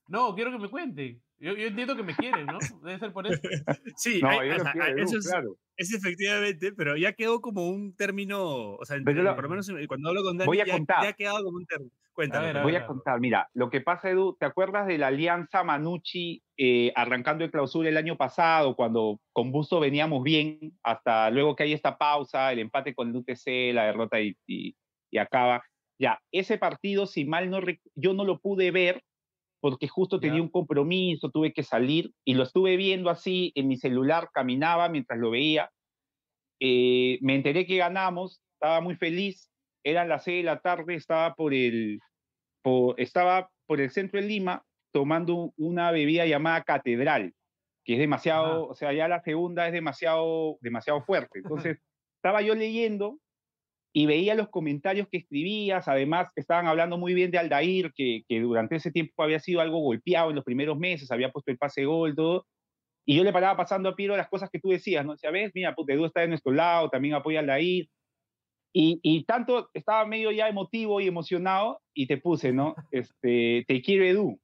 [0.07, 1.23] No, quiero que me cuente.
[1.41, 2.59] Yo, yo entiendo que me quieren, ¿no?
[2.83, 3.41] Debe ser por eso.
[3.97, 4.39] Sí, No, hay-
[4.73, 5.57] quiero, eso es, claro.
[5.77, 9.69] es efectivamente, pero ya quedó como un término, o sea, entre- lo- por lo menos
[9.69, 11.03] en- cuando hablo con Dani, voy a ya, contar.
[11.05, 11.93] ya ha quedado como un término.
[12.13, 12.47] Cuéntame.
[12.49, 12.83] ver, a Voy ver.
[12.83, 17.45] a contar, mira, lo que pasa, Edu, ¿te acuerdas de la alianza Manucci eh, arrancando
[17.45, 21.97] el clausura el año pasado, cuando con Busto veníamos bien, hasta luego que hay esta
[21.97, 24.75] pausa, el empate con el UTC, la derrota y, y-
[25.13, 25.63] y acaba?
[26.01, 27.61] Ya, ese partido, si mal no,
[27.95, 29.01] yo no lo pude ver
[29.61, 33.77] porque justo tenía un compromiso, tuve que salir y lo estuve viendo así en mi
[33.77, 35.71] celular, caminaba mientras lo veía.
[36.61, 39.51] Eh, me enteré que ganamos, estaba muy feliz,
[39.85, 42.01] eran las seis de la tarde, estaba por el,
[42.63, 47.35] por- estaba por el centro de Lima tomando una bebida llamada Catedral,
[47.85, 51.41] que es demasiado, o sea, ya la segunda es demasiado, demasiado fuerte.
[51.45, 51.79] Entonces,
[52.17, 53.19] estaba yo leyendo
[53.99, 58.39] y veía los comentarios que escribías, además estaban hablando muy bien de Aldair, que, que
[58.39, 61.85] durante ese tiempo había sido algo golpeado en los primeros meses, había puesto el pase
[61.85, 62.47] gol, todo.
[63.05, 65.15] Y yo le paraba pasando a Piero las cosas que tú decías, ¿no?
[65.15, 67.89] Decía, ves, mira, puta, Edu está de nuestro lado, también apoya a Aldair.
[68.73, 72.77] Y, y tanto estaba medio ya emotivo y emocionado y te puse, ¿no?
[72.93, 74.41] Este, te quiero Edu.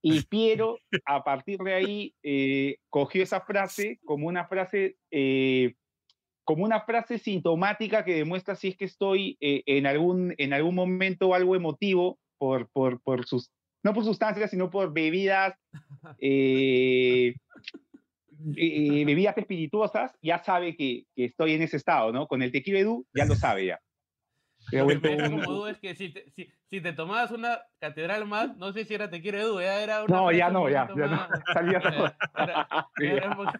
[0.00, 5.74] Y Piero, a partir de ahí, eh, cogió esa frase como una frase, eh,
[6.44, 10.74] como una frase sintomática que demuestra si es que estoy eh, en, algún, en algún
[10.74, 13.50] momento algo emotivo por, por, por sus,
[13.82, 15.54] no por sustancias, sino por bebidas,
[16.20, 17.34] eh,
[18.56, 22.26] eh, bebidas espirituosas, ya sabe que, que estoy en ese estado, ¿no?
[22.26, 23.80] Con el tequila Edu, ya lo sabe ya.
[24.70, 26.48] Se ha Lo que vuelto me deja un- como duda es que si te, si,
[26.70, 30.04] si te tomabas una catedral más, no sé si era te quiero Edu, ya era
[30.04, 30.96] una No, ya no, ya, no.
[31.52, 31.78] Salía
[32.36, 32.66] era-
[32.98, 33.58] era un poco-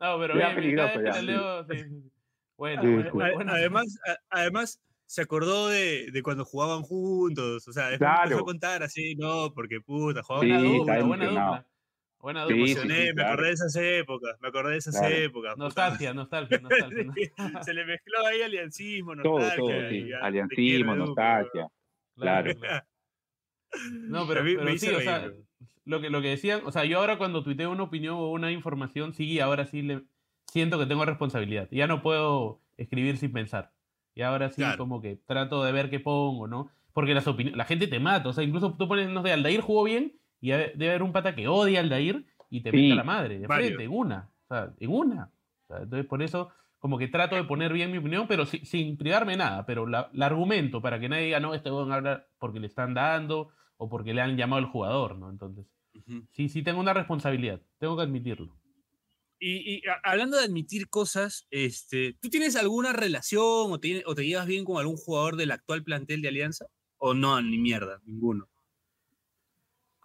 [0.00, 2.12] No, pero bien, peligroso, ya, leo, sí, sí.
[2.56, 3.98] Bueno, Sí, bueno, además,
[4.30, 7.66] además, se acordó de, de cuando jugaban juntos.
[7.68, 8.22] O sea, después Claro.
[8.24, 11.66] empezó a contar así, no, porque puta, jugaban Sí, buena juntos, dupla, está buena dupla.
[12.20, 12.66] Buena Sí, me dupla.
[12.66, 13.28] sí, emocioné, me claro.
[13.32, 15.14] acordé de esas épocas, me acordé de esas Claro.
[15.14, 15.56] épocas.
[15.56, 17.04] Nostalgia, nostalgia, nostalgia.
[17.04, 17.12] ¿no?
[17.14, 17.30] Sí,
[17.64, 19.56] se le mezcló ahí aliancismo, Todo, nostalgia.
[19.58, 21.68] todo, y te Aliancismo, nostalgia.
[22.16, 22.52] Claro.
[23.92, 25.30] No, pero, mí pero sí, o sea,
[25.84, 28.50] lo que, lo que decían, o sea, yo ahora cuando tuiteo una opinión o una
[28.50, 30.04] información, sí, ahora sí le
[30.46, 31.68] siento que tengo responsabilidad.
[31.70, 33.72] Ya no puedo escribir sin pensar.
[34.14, 34.78] Y ahora sí Claro.
[34.78, 36.70] como que trato de ver qué pongo, ¿no?
[36.94, 39.84] Porque las la gente te mata, o sea, incluso tú pones, no sé, Aldair jugó
[39.84, 42.96] bien y debe haber un pata que odia a Aldair y te Sí, mete a
[42.96, 43.48] la madre, de varios.
[43.48, 45.32] frente, en una, o sea, en una.
[45.68, 48.64] O sea, entonces por eso como que trato de poner bien mi opinión, pero si-
[48.64, 51.96] sin privarme nada, pero la, la argumento para que nadie diga, no, este van a
[51.96, 55.28] hablar porque le están dando o porque le han llamado al jugador, ¿no?
[55.30, 55.66] Entonces,
[56.32, 58.60] sí, sí tengo una responsabilidad, tengo que admitirlo.
[59.40, 64.46] Y, hablando de admitir cosas, este, ¿tú tienes alguna relación o te, o te llevas
[64.46, 66.66] bien con algún jugador del actual plantel de Alianza?
[66.96, 68.48] ¿O no, ni mierda, ninguno?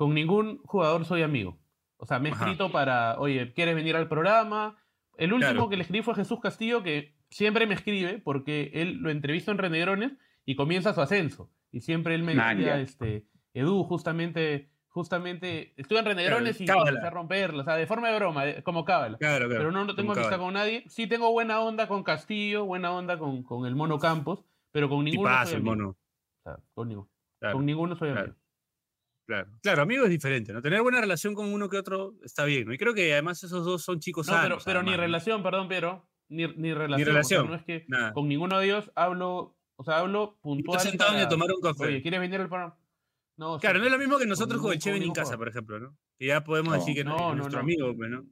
[0.06, 1.58] Con ningún jugador soy amigo.
[1.98, 2.44] O sea, me he Ajá.
[2.46, 4.78] escrito para, oye, ¿quieres venir al programa?
[5.18, 5.70] El último Claro.
[5.70, 9.58] que le escribí fue Jesús Castillo, que siempre me escribe porque él lo entrevisto en
[9.60, 10.12] Renegrones
[10.46, 11.50] y comienza su ascenso.
[11.72, 16.89] Y siempre él me Ah, decía, este, Edu, justamente, justamente, estuve en Renegrones y cábala.
[16.89, 19.18] empecé a romperlo, o sea, de forma de broma, de- como cábala.
[19.18, 19.60] Claro, claro.
[19.62, 20.84] Pero no, no tengo amistad con nadie.
[20.88, 25.06] Sí tengo buena onda con Castillo, buena onda con, con el Mono Campos, pero con
[25.06, 25.76] ninguno soy el amigo.
[25.76, 25.89] mono.
[25.89, 25.98] O
[26.44, 27.10] sea, con, ninguno.
[27.54, 28.36] Con ninguno soy amigo.
[29.25, 29.51] Claro.
[29.62, 30.62] Claro, amigo es diferente, ¿no?
[30.62, 32.73] Tener buena relación con uno que otro está bien, ¿no?
[32.73, 34.63] Y creo que además esos dos son chicos No, sanos.
[34.63, 36.93] pero, pero ni relación, perdón, pero ni, ni relación.
[36.93, 38.13] o sea, relación, no es que Nada.
[38.13, 40.77] con ninguno de ellos hablo, o sea, hablo puntual.
[40.77, 41.86] Estás sentado ni a para, tomar un café.
[41.88, 42.77] Oye, ¿quieres venir al programa?
[43.36, 45.79] No, Claro, no es lo mismo que nosotros con el Cheven en casa, por ejemplo,
[45.79, 45.97] ¿no?
[46.19, 48.25] Que ya podemos No, decir que no, es nuestro amigo, pues, ¿no?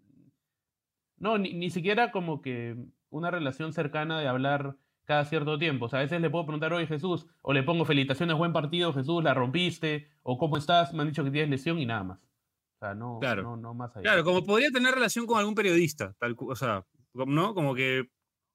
[1.17, 2.75] No, ni, ni siquiera como que
[3.09, 4.77] una relación cercana de hablar
[5.11, 5.85] cada cierto tiempo.
[5.85, 8.93] O sea, a veces le puedo preguntar, oye Jesús, o le pongo felicitaciones, buen partido,
[8.93, 12.19] Jesús, la rompiste, o cómo estás, me han dicho que tienes lesión y nada más.
[12.19, 13.43] O sea, no, Claro.
[13.43, 14.03] no, no más allá.
[14.03, 17.53] Claro, como podría tener relación con algún periodista, tal, o sea, como- ¿no?
[17.53, 18.05] Como que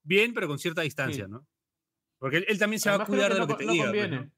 [0.03, 1.31] bien, pero con cierta distancia, Sí.
[1.31, 1.45] ¿no?
[2.19, 3.65] Porque él, él también se Además, va a cuidar que de no lo que te
[3.67, 3.85] no diga.
[3.91, 4.17] pues, conviene.
[4.17, 4.23] ¿no?
[4.23, 4.31] No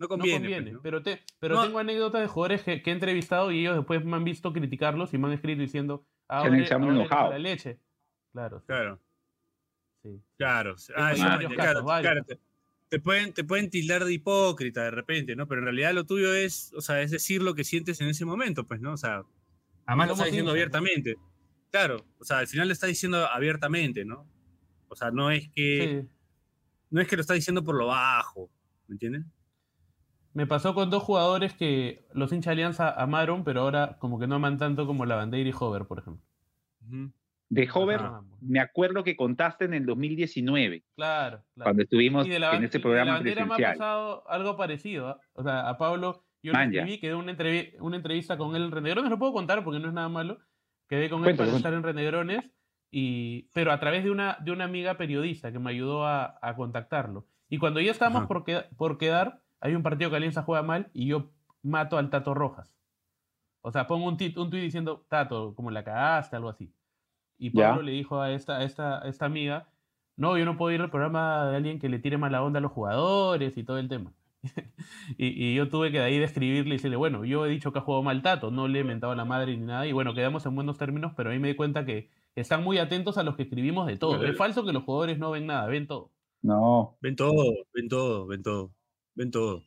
[0.00, 0.38] No conviene.
[0.40, 0.80] conviene, pues, ¿no?
[0.82, 1.62] pero, te, pero No.
[1.64, 5.12] tengo anécdotas de jugadores que, que he entrevistado y ellos después me han visto criticarlos
[5.14, 7.30] y me han escrito diciendo, ah, Se han- enojado.
[7.30, 7.80] la leche.
[8.32, 9.00] Claro, sí, Claro,
[10.02, 10.20] sí.
[10.36, 10.74] claro.
[10.96, 11.22] Ah, sí,
[11.54, 12.38] claro, claro, te,
[12.88, 15.46] te pueden, te pueden tildar de hipócrita de repente, ¿no?
[15.46, 18.24] Pero en realidad lo tuyo es, o sea, es decir lo que sientes en ese
[18.24, 18.92] momento, pues, ¿no?
[18.92, 19.22] O sea,
[19.86, 21.16] además lo estás diciendo abiertamente.
[21.70, 24.26] Claro, o sea, al final lo estás diciendo abiertamente, ¿no?
[24.88, 26.08] O sea, no es que, Sí.
[26.90, 28.50] no es que lo estás diciendo por lo bajo,
[28.86, 29.24] ¿me entiendes?
[30.32, 34.26] Me pasó con dos jugadores que los hinchas de Alianza amaron, pero ahora como que
[34.26, 36.22] no aman tanto como la Bandeira y Hover, por ejemplo.
[37.50, 38.22] De Hover, Ajá.
[38.42, 41.64] me acuerdo que contaste en el 2019, Claeste Claro, claro.
[41.64, 44.28] cuando estuvimos Y de la, en y este de programa la bandera me ha pasado
[44.28, 45.08] algo parecido.
[45.08, 45.20] ¿ah?
[45.32, 47.34] O sea, a Pablo, yo le escribí, quedé una,
[47.80, 50.38] una entrevista con él en Renegrones, lo puedo contar porque no es nada malo.
[50.88, 52.50] Quedé con él para estar en Renegrones,
[52.90, 56.54] y, pero a través de una, de una amiga periodista que me ayudó a, a
[56.54, 57.26] contactarlo.
[57.50, 61.30] Y cuando ya estábamos por quedar, hay un partido que Alianza juega mal y yo
[61.62, 62.74] mato al Tato Rojas.
[63.62, 66.72] O sea, pongo un, tit- un tuit diciendo, Tato, como la cagaste, algo así.
[67.38, 67.70] Y Ya.
[67.70, 69.68] Pablo le dijo a esta, a esta, a esta amiga,
[70.16, 72.62] no, yo no puedo ir al programa de alguien que le tire mala onda a
[72.62, 74.12] los jugadores y todo el tema.
[75.18, 77.78] y, y yo tuve que de ahí describirle y decirle, bueno, yo he dicho que
[77.78, 80.14] ha jugado mal Tato, no le he mentado a la madre ni nada, y bueno,
[80.14, 83.36] quedamos en buenos términos, pero ahí me di cuenta que están muy atentos a los
[83.36, 84.24] que escribimos de todo.
[84.24, 86.12] Es falso que los jugadores no ven nada, ven todo.
[86.42, 86.96] No.
[87.00, 88.72] Ven todo, ven todo, ven todo,
[89.14, 89.64] ven todo.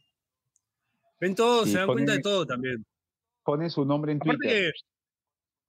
[1.20, 2.86] Ven todo, Sí, se dan cuenta de todo también.
[3.44, 4.72] Ponen su nombre en Aparte Twitter.
[4.72, 4.80] que,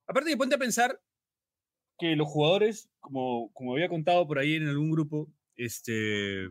[0.07, 0.99] aparte que ponte a pensar
[1.99, 6.49] que los jugadores, como, como había contado por ahí en algún grupo, este,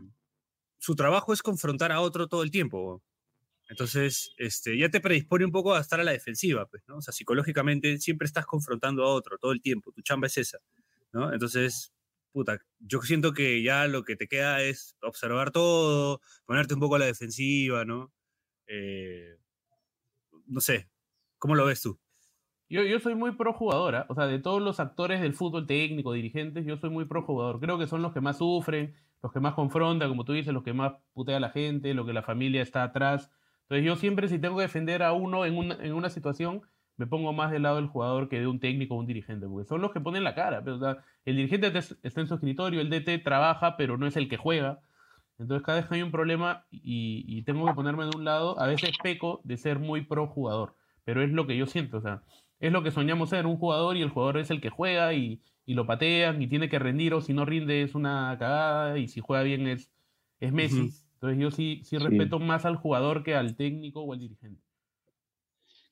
[0.78, 3.02] su trabajo es confrontar a otro todo el tiempo.
[3.68, 6.98] Entonces, este, ya te predispone un poco a estar a la defensiva, pues, ¿no?
[6.98, 10.58] O sea, psicológicamente siempre estás confrontando a otro todo el tiempo, tu chamba es esa,
[11.12, 11.32] ¿no?
[11.32, 11.92] Entonces,
[12.32, 16.96] puta, yo siento que ya lo que te queda es observar todo, ponerte un poco
[16.96, 18.12] a la defensiva, ¿no?
[18.66, 19.36] Eh,
[20.46, 20.88] no sé,
[21.38, 21.98] ¿cómo lo ves tú?
[22.72, 26.14] Yo, yo soy muy pro jugadora, o sea, de todos los actores del fútbol técnico,
[26.14, 27.60] dirigentes, yo soy muy pro jugador.
[27.60, 30.62] Creo que son los que más sufren, los que más confrontan, como tú dices, los
[30.62, 33.30] que más putea a la gente, lo que la familia está atrás.
[33.64, 36.62] Entonces yo siempre si tengo que defender a uno en una, en una situación,
[36.96, 39.68] me pongo más del lado del jugador que de un técnico o un dirigente, porque
[39.68, 40.64] son los que ponen la cara.
[40.64, 44.06] Pero, o sea, el dirigente te- está en su escritorio, el DT trabaja, pero no
[44.06, 44.80] es el que juega.
[45.38, 48.58] Entonces cada vez que hay un problema y, y tengo que ponerme de un lado,
[48.60, 52.00] a veces peco de ser muy pro jugador, pero es lo que yo siento, o
[52.00, 52.22] sea,
[52.62, 55.42] es lo que soñamos ser, un jugador y el jugador es el que juega y,
[55.66, 59.08] y lo patean y tiene que rendir o si no rinde es una cagada y
[59.08, 59.90] si juega bien es,
[60.38, 60.92] es Messi.
[61.14, 64.62] Entonces yo sí, sí respeto más al jugador que al técnico o al dirigente.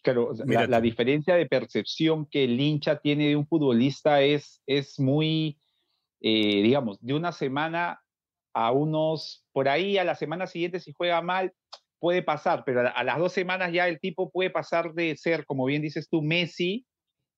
[0.02, 5.58] Claro, la, diferencia de percepción que el hincha tiene de un futbolista es, es muy,
[6.20, 8.00] eh, digamos, de una semana
[8.54, 11.52] a unos, por ahí a la semana siguiente si juega mal,
[12.00, 15.64] puede pasar, pero a, las dos semanas ya el tipo puede pasar de ser, como
[15.66, 16.86] bien dices tú, Messi,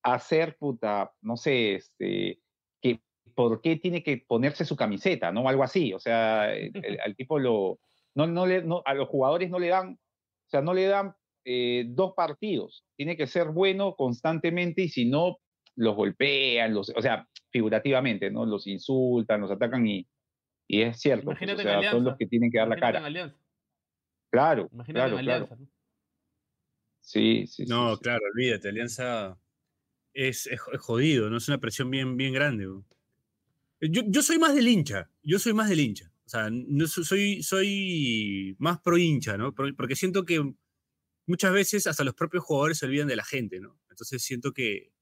[0.01, 2.39] a ser, puta, no sé, este,
[2.81, 3.01] que,
[3.35, 5.47] ¿por qué tiene que ponerse su camiseta, no?
[5.47, 7.79] Algo así, o sea, el- el- al tipo lo,
[8.15, 11.13] no, no le, no, a los jugadores no le dan, o sea, no le dan
[11.45, 12.85] eh, dos partidos.
[12.95, 15.37] Tiene que ser bueno constantemente y si no,
[15.75, 18.45] los golpean, los, o sea, figurativamente, ¿no?
[18.45, 20.07] Los insultan, los atacan y,
[20.67, 21.25] y es cierto.
[21.25, 22.99] pues, o sea, son los que tienen que dar la cara.
[24.33, 24.67] Alianza.
[24.67, 25.45] Claro, Imagínate claro, en claro.
[25.45, 25.55] Alianza.
[25.55, 25.69] ¿no?
[27.01, 28.01] Sí, sí, sí, No, sí.
[28.01, 29.37] claro, olvídate, Alianza
[30.13, 31.37] es, es, es jodido, ¿no?
[31.37, 32.67] Es una presión bien, bien grande.
[32.67, 32.85] bro.
[33.81, 36.11] Yo, yo soy más del hincha, yo soy más del hincha.
[36.25, 39.53] O sea, no so- soy, soy más pro hincha, ¿no?
[39.53, 40.53] Porque siento que
[41.27, 43.79] muchas veces hasta los propios jugadores se olvidan de la gente, ¿no?
[43.89, 44.93] Entonces siento que,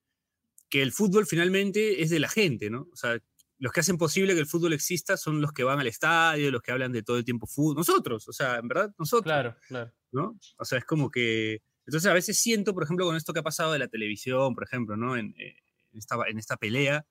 [0.70, 2.88] que el fútbol finalmente es de la gente, ¿no?
[2.91, 3.20] O sea,
[3.62, 6.63] los que hacen posible que el fútbol exista son los que van al estadio, los
[6.63, 7.76] que hablan de todo el tiempo fútbol.
[7.76, 9.24] Nosotros, o sea, en verdad, nosotros.
[9.32, 9.93] Claro, claro.
[10.12, 10.39] ¿no?
[10.58, 11.62] O sea, es como que...
[11.86, 14.63] Entonces a veces siento, por ejemplo, con esto que ha pasado de la televisión, por
[14.63, 15.15] ejemplo, ¿no?
[15.15, 15.58] En, eh,
[15.91, 17.06] en esta, en esta pelea,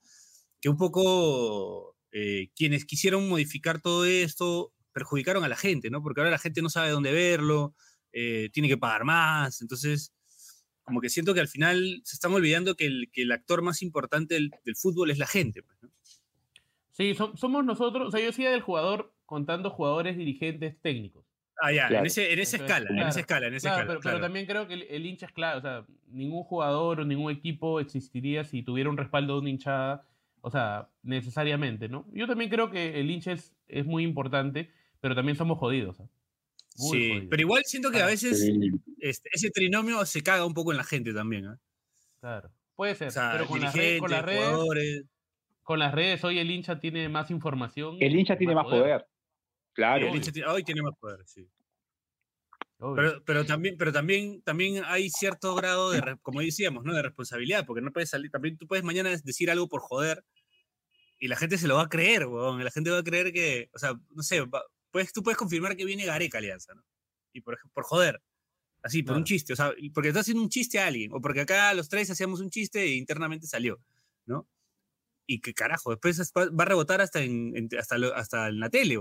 [0.60, 6.02] que un poco eh, quienes quisieron modificar todo esto perjudicaron a la gente, ¿no?
[6.02, 7.76] Porque ahora la gente no sabe dónde verlo,
[8.12, 10.12] eh, tiene que pagar más, entonces
[10.82, 13.82] como que siento que al final se están olvidando que el, que el actor más
[13.82, 15.92] importante del, del fútbol es la gente, pues, ¿no?
[16.92, 21.24] Sí, som- somos nosotros, o sea, yo decía del jugador contando jugadores, dirigentes, técnicos.
[21.62, 22.06] Ah, ya, en, Claro.
[22.06, 23.86] ese, en esa Entonces, escala, en claro, esa escala, en esa Claro, escala.
[23.88, 24.24] pero, pero claro.
[24.26, 25.58] también creo que el, el hincha es clave.
[25.58, 30.06] O sea, ningún jugador o ningún equipo existiría si tuviera un respaldo de una hinchada.
[30.40, 32.06] O sea, necesariamente, ¿no?
[32.12, 36.00] Yo también creo que el hincha es, es muy importante, pero también somos jodidos.
[36.00, 36.08] ¿ah?
[36.78, 37.26] Muy Sí, jodidos.
[37.28, 38.12] pero igual siento que a Claro.
[38.12, 38.50] veces
[39.00, 41.44] este, ese trinomio se caga un poco en la gente también.
[41.46, 41.58] ¿ah?
[42.20, 42.50] Claro.
[42.74, 45.04] Puede ser, O sea, pero con las, redes, con, las dirigentes, redes, jugadores.
[45.62, 47.96] Con las redes hoy el hincha tiene más información.
[48.00, 49.06] El hincha tiene más poder.
[49.72, 50.08] Claro.
[50.08, 51.48] el hincha tiene- hoy tiene más poder, sí.
[52.96, 56.94] Pero, pero también, pero también, también hay cierto grado de, como decíamos, ¿no?
[56.94, 60.24] De responsabilidad, porque no puedes salir, también tú puedes mañana decir algo por joder
[61.18, 62.64] y la gente se lo va a creer, weón.
[62.64, 65.76] La gente va a creer que, o sea, no sé, va- puedes, tú puedes confirmar
[65.76, 66.82] que viene Gareca Alianza, ¿no?
[67.34, 68.22] Y por, por joder.
[68.82, 71.42] Así, por un chiste, o sea, porque estás haciendo un chiste a alguien, o porque
[71.42, 73.78] acá los tres hacíamos un chiste e internamente salió,
[74.24, 74.48] ¿no?
[75.26, 78.60] Y que carajo, después es- va a rebotar hasta en, en- hasta, lo- hasta en
[78.60, 78.96] la tele.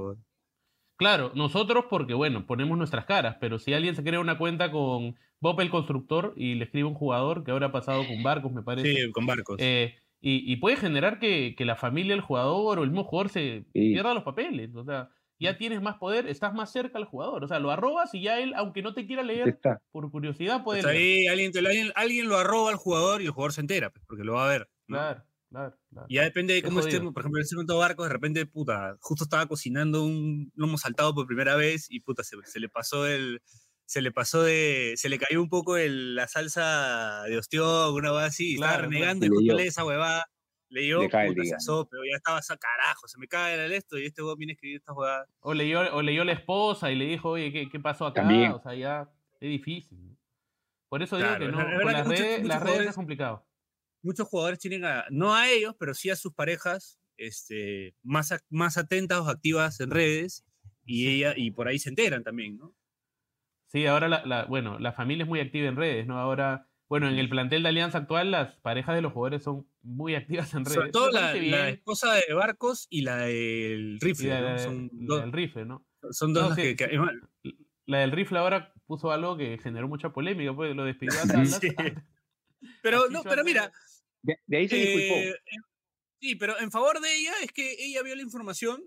[0.98, 5.16] Claro, nosotros porque, bueno, ponemos nuestras caras, pero si alguien se crea una cuenta con
[5.40, 8.64] Bob el constructor y le escribe un jugador que ahora ha pasado con Barcos, me
[8.64, 9.56] parece, Sí, con barcos.
[9.60, 13.30] eh, y, y puede generar que, que la familia del jugador o el mismo jugador
[13.32, 13.94] se Sí.
[13.94, 14.76] pierda los papeles.
[14.76, 17.46] O sea, ya tienes más poder, estás más cerca al jugador.
[17.46, 19.82] O sea, lo arrobas y ya él, aunque no te quiera leer, Está.
[19.92, 21.20] por curiosidad puede Pues leer.
[21.20, 23.90] ahí alguien, te lo- alguien, alguien lo arroba al jugador y el jugador se entera,
[23.90, 24.70] pues, porque lo va a ver.
[24.88, 24.98] ¿no?
[24.98, 26.06] Claro, claro, claro.
[26.10, 27.14] Y ya depende de Qué cómo esté, jodido.
[27.14, 31.14] por ejemplo, en ese momento Barcos, de repente, puta, justo estaba cocinando un lomo saltado
[31.14, 33.42] por primera vez y puta, se, se le pasó el.
[33.86, 34.94] Se le pasó de.
[34.98, 38.74] Se le cayó un poco el, la salsa de ostión, una huevada así, y estaba
[38.74, 39.42] Claro, renegando claro.
[39.42, 40.26] y justo esa huevada.
[40.72, 43.66] Leyó, Le cae el puta, se asó, pero ya estaba a carajo, se me cae
[43.66, 45.28] el esto y este huevón viene a escribir estas huevadas.
[45.40, 48.22] O leyó, o leyó la esposa y le dijo, oye, ¿qué, qué pasó acá?
[48.22, 48.52] También.
[48.52, 49.10] O sea, ya
[49.40, 50.16] es difícil.
[50.88, 53.48] Por eso Claro, digo que no, con las, redes, las redes es complicado.
[54.02, 58.78] Muchos jugadores tienen a, no a ellos, pero sí a sus parejas, este, más, más
[58.78, 60.46] atentas o activas en redes,
[60.86, 62.76] y ella, y por ahí se enteran también, ¿no?
[63.68, 66.18] Sí, ahora, la, la- bueno, la familia es muy activa en redes, ¿no?
[66.18, 70.16] Ahora, bueno, en el plantel de Alianza actual, las parejas de los jugadores son muy
[70.16, 70.76] activas en redes.
[70.76, 74.58] Sobre todo la, la esposa de Barcos y la del rifle, ¿no?
[74.58, 75.86] son, la dos, del rifle, ¿no?
[76.12, 77.00] son dos No, las sí, que,
[77.86, 81.26] La del rifle ahora puso algo que generó mucha polémica, pues lo despidió a.
[81.46, 81.70] Sí.
[82.82, 83.72] Pero, Así no, pero mira,
[84.22, 85.16] De, de ahí se disculpó.
[85.16, 85.62] eh, en-
[86.22, 88.84] sí, pero en favor de ella es que ella vio la información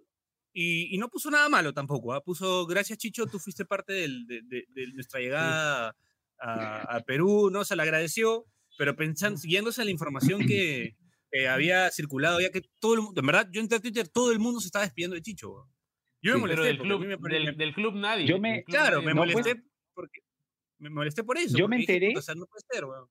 [0.53, 2.13] y, y no puso nada malo tampoco.
[2.13, 2.23] ¿ah?
[2.23, 5.95] Puso, gracias Chicho, tú fuiste parte del- de, de- de nuestra llegada a,
[6.97, 7.65] a Perú, ¿no?
[7.65, 8.45] Se le agradeció,
[8.77, 10.97] pero pensando, siguiéndose a la información que,
[11.31, 14.33] que había circulado, ya que todo el mundo, en verdad, yo entré a Twitter, todo
[14.33, 15.69] el mundo se estaba despidiendo de Chicho.
[16.21, 16.63] Yo me Sí, molesté.
[16.65, 18.27] Del club, me del, del club nadie.
[18.27, 19.07] Yo me- club claro, nadie.
[19.07, 19.63] me No, pues- molesté
[19.95, 20.21] porque
[20.79, 21.57] me molesté por eso.
[21.57, 23.09] Yo me dije, enteré- "Puta, o sea, no puede ser, weón".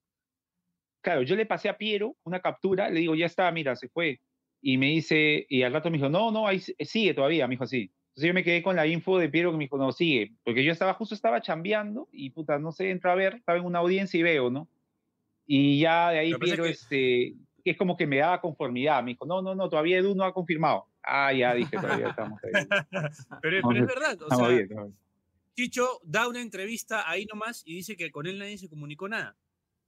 [1.01, 4.21] Claro, yo le pasé a Piero una captura, le digo, ya está, mira, se fue.
[4.61, 7.63] Y me dice, y al rato me dijo, no, no, ahí sigue todavía, me dijo
[7.63, 7.91] así.
[8.09, 10.33] Entonces yo me quedé con la info de Piero que me dijo, no, sigue.
[10.43, 13.65] Porque yo estaba, justo estaba chambeando y puta, no sé, entro a ver, estaba en
[13.65, 14.67] una audiencia y veo, ¿no?
[15.47, 19.01] Y ya de ahí es Piero, que- este, es como que me daba conformidad.
[19.03, 20.85] Me dijo, no, no, no, todavía Edu no ha confirmado.
[21.03, 22.67] Ah, ya dije, todavía estamos ahí.
[23.41, 24.95] Pero, pero es verdad, o Estamos sea, bien.
[25.55, 29.35] Chicho da una entrevista ahí nomás y dice que con él nadie se comunicó nada.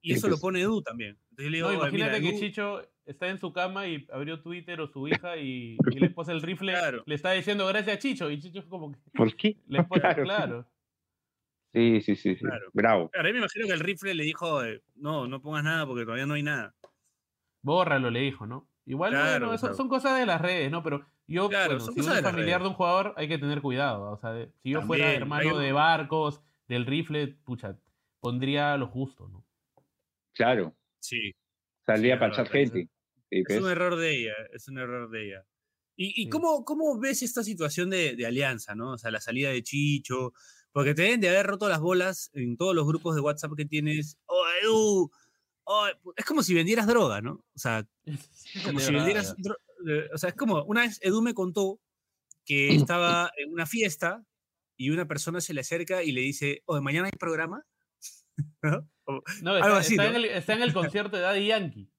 [0.03, 1.17] Y eso lo pone Edu también.
[1.31, 3.87] Entonces yo le digo, No, "Oye, mira, imagínate que Edu, Chicho está en su cama
[3.87, 7.03] y abrió Twitter o su hija y, y la esposa del rifle Claro.
[7.05, 9.57] le está diciendo gracias a Chicho y Chicho es como que ¿Por qué?
[9.67, 10.23] la esposa, Claro.
[10.23, 10.67] claro.
[11.73, 12.45] Sí, sí, sí, sí.
[12.45, 12.69] Claro.
[12.73, 13.09] Bravo.
[13.09, 16.03] Claro, ahí me imagino que el rifle le dijo, eh, no, no pongas nada porque
[16.03, 16.75] todavía no hay nada.
[17.63, 18.67] Bórralo, le dijo, ¿no?
[18.85, 19.75] Igual, Claro, bueno, eso claro.
[19.75, 20.83] son cosas de las redes, ¿no?
[20.83, 22.61] Pero yo, Claro, bueno, si uno es familiar redes.
[22.63, 24.11] de un jugador, hay que tener cuidado.
[24.11, 27.77] O sea, de- si yo fuera hermano de Barcos, del rifle, pucha,
[28.19, 29.43] pondría lo justo, ¿no?
[30.33, 30.75] Claro.
[30.99, 31.33] Sí.
[31.85, 32.89] Salía Sí, para echar gente.
[33.29, 35.45] Es un error de ella, es un error de ella.
[35.95, 38.93] ¿Y, y cómo, cómo ves esta situación de, de alianza, no?
[38.93, 40.33] O sea, la salida de Chicho,
[40.71, 43.65] porque te deben de haber roto las bolas en todos los grupos de WhatsApp que
[43.65, 44.17] tienes.
[44.25, 45.11] ¡Oh, Edu!
[45.65, 47.33] Oh, es como si vendieras droga, ¿no?
[47.33, 47.87] O sea,
[48.65, 49.35] como si vendieras.
[49.87, 50.63] eh, O sea, es como.
[50.65, 51.79] Una vez Edu me contó
[52.45, 54.23] que estaba en una fiesta
[54.77, 57.63] y una persona se le acerca y le dice: Oye, mañana hay programa.
[58.61, 58.87] ¿No?
[59.51, 60.09] Algo está, así, está ¿no?
[60.11, 61.89] en el, está en el concierto de Daddy Yankee.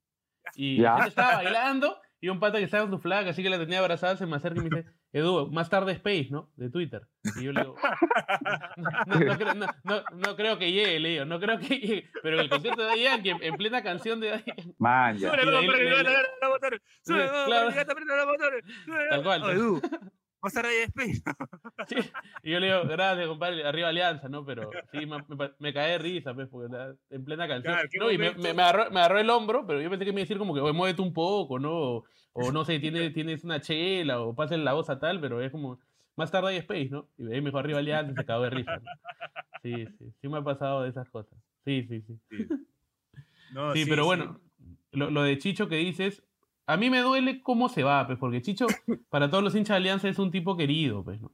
[0.55, 0.90] Y Ya.
[0.90, 3.59] la gente estaba bailando y un pata que estaba en su flaca, así que la
[3.59, 6.51] tenía abrazada, se me acerca y me dice, Edu, más tarde Space, ¿no?
[6.57, 7.03] De Twitter.
[7.38, 7.77] Y yo le digo,
[9.07, 12.11] no, no creo, no- no- no creo que llegue, le digo, no creo que llegue.
[12.23, 15.18] Pero en el concierto de Daddy Yankee, en, en plena canción de Daddy Yankee, Man,
[15.18, 15.31] ya.
[17.47, 17.68] Claro.
[19.11, 19.81] Tal cual, Edu,
[20.45, 21.23] Más tarde hay Space.
[21.89, 21.97] Sí,
[22.43, 24.45] Y yo le digo, gracias, compadre, arriba Alianza, ¿no?
[24.45, 25.25] Pero sí, me,
[25.59, 27.73] me, de risa, pues, porque está en plena canción.
[27.73, 30.21] Claro, no, y me, me, agarró, me agarró el hombro, pero yo pensé que me
[30.21, 31.73] iba a decir como que, oye, muévete un poco, ¿no?
[31.73, 32.05] O,
[32.35, 35.51] o no sé, tienes, tienes una chela, o pasen la voz a tal, pero es
[35.51, 35.81] como,
[36.15, 37.09] más tarde hay Space, ¿no?
[37.17, 38.77] Y ahí me dijo arriba Alianza y se cagó de risa.
[38.77, 38.91] ¿no?
[39.63, 41.39] Sí, sí, sí me ha pasado de esas cosas.
[41.65, 42.19] Sí, sí, sí.
[43.55, 44.41] No, Sí, pero bueno,
[44.93, 46.23] Lo, lo de Chicho que dices,
[46.66, 48.66] a mí me duele cómo se va, pues, porque Chicho,
[49.11, 51.33] para todos los hinchas de Alianza, es un tipo querido, pues, ¿no?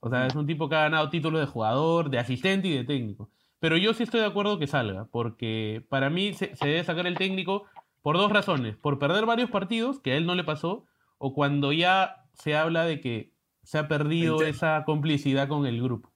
[0.00, 2.84] O sea, es un tipo que ha ganado títulos de jugador, de asistente y de
[2.84, 3.30] técnico.
[3.58, 7.06] Pero yo sí estoy de acuerdo que salga, porque para mí se, se debe sacar
[7.06, 7.64] el técnico
[8.02, 8.76] por dos razones.
[8.76, 10.84] Por perder varios partidos, que a él no le pasó,
[11.16, 16.12] o cuando ya se habla de que se ha perdido esa complicidad con el grupo.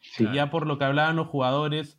[0.00, 0.24] Sí.
[0.24, 1.98] Y ya por lo que hablaban los jugadores,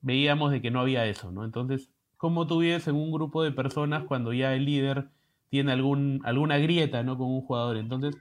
[0.00, 1.44] veíamos de que no había eso, ¿no?
[1.44, 1.90] Entonces,
[2.24, 5.08] ¿cómo tú vives en un grupo de personas cuando ya el líder
[5.50, 7.18] tiene algún, alguna grieta, ¿no?
[7.18, 7.76] Con un jugador.
[7.76, 8.16] Entonces,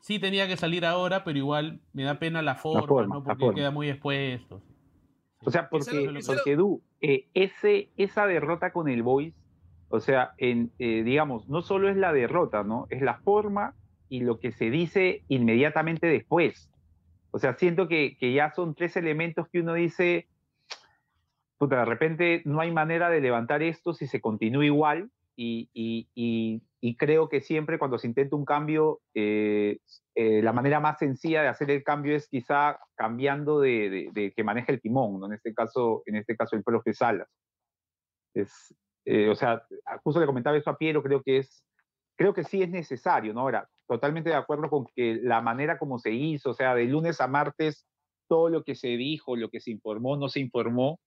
[0.00, 3.20] sí tenía que salir ahora, pero igual me da pena la forma, forma, ¿no?
[3.20, 3.54] la Porque forma.
[3.54, 4.60] queda muy expuesto.
[5.44, 9.36] O sea, porque, es porque Edu, eh, ese, esa derrota con el Boys,
[9.88, 12.88] o sea, en, eh, digamos, no solo es la derrota, ¿no?
[12.90, 13.76] Es la forma
[14.08, 16.72] y lo que se dice inmediatamente después.
[17.30, 20.26] O sea, siento que, que ya son tres elementos que uno dice,
[21.68, 26.62] de repente no hay manera de levantar esto si se continúa igual y, y- y-
[26.80, 29.78] y creo que siempre cuando se intenta un cambio, eh,
[30.14, 34.44] eh, la manera más sencilla de hacer el cambio es quizá cambiando de, de, que
[34.44, 35.26] maneja el timón, ¿no?
[35.26, 37.28] En este caso, en este caso el profe Salas.
[38.34, 39.62] Es, eh, o sea,
[40.02, 41.64] justo le comentaba eso a Piero, creo que es,
[42.16, 43.40] creo que sí es necesario, ¿no?
[43.40, 47.20] Ahora, totalmente de acuerdo con que la manera como se hizo, o sea, de lunes
[47.20, 47.86] a martes,
[48.28, 50.98] todo lo que se dijo, lo que se informó, no se informó,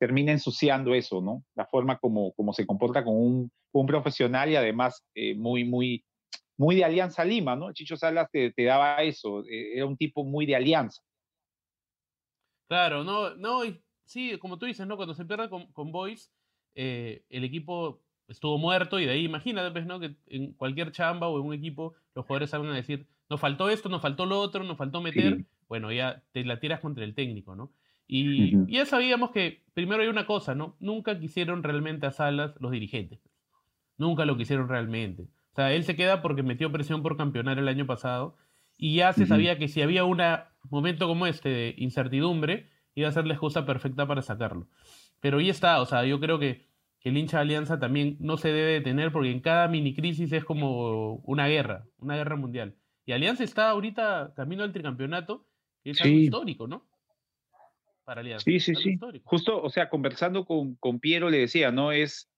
[0.00, 1.44] termina ensuciando eso, ¿no?
[1.54, 6.06] La forma como, como se comporta con un, un profesional y además eh, muy, muy,
[6.56, 7.70] muy de Alianza Lima, ¿no?
[7.74, 11.02] Chicho Salas te, te, daba eso, eh, era un tipo muy de Alianza.
[12.66, 13.60] Claro, no, no,
[14.06, 14.96] sí, como tú dices, ¿no?
[14.96, 16.32] Cuando se pierde con, con Boys,
[16.74, 20.00] eh, el equipo estuvo muerto y de ahí imagínate, pues, ¿no?
[20.00, 23.68] Que en cualquier chamba o en un equipo los jugadores saben a decir, nos faltó
[23.68, 27.14] esto, nos faltó lo otro, nos faltó meter, bueno, ya te la tiras contra el
[27.14, 27.74] técnico, ¿no?
[28.12, 30.74] Y, ya sabíamos que primero hay una cosa, ¿no?
[30.80, 33.20] Nunca quisieron realmente a Salas los dirigentes.
[33.98, 35.28] Nunca lo quisieron realmente.
[35.52, 38.36] O sea, él se queda porque metió presión por campeonar el año pasado
[38.76, 40.20] y ya se sabía que si había un
[40.70, 44.66] momento como este de incertidumbre, iba a ser la excusa perfecta para sacarlo.
[45.20, 46.68] Pero ya está, o sea, yo creo que,
[47.02, 50.44] el hincha de Alianza también no se debe detener porque en cada mini crisis es
[50.44, 52.74] como una guerra, una guerra mundial.
[53.06, 55.46] Y Alianza está ahorita camino al tricampeonato,
[55.82, 56.89] que es algo histórico, ¿no?
[58.10, 58.42] Para Alianza.
[58.42, 58.98] Sí, sí, sí.
[59.22, 61.92] Justo, o sea, conversando con, con Piero le decía, ¿no?
[61.92, 62.28] Es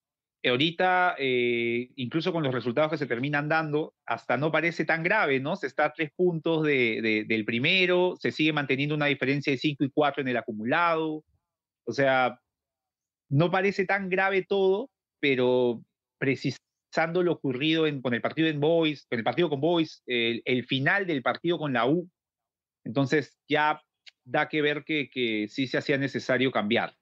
[0.44, 5.40] ahorita, eh, incluso con los resultados que se terminan dando, hasta no parece tan grave,
[5.40, 5.56] ¿no?
[5.56, 9.84] Se está a tres puntos de, del primero, se sigue manteniendo una diferencia de cinco
[9.84, 11.24] y cuatro en el acumulado.
[11.86, 12.38] O sea,
[13.30, 15.82] no parece tan grave todo, pero
[16.18, 21.06] precisando lo ocurrido con el partido en Boys, con el partido con Boys, el, final
[21.06, 22.10] del partido con la U,
[22.84, 23.80] entonces ya
[24.24, 26.94] da que ver que, que sí se hacía necesario cambiar.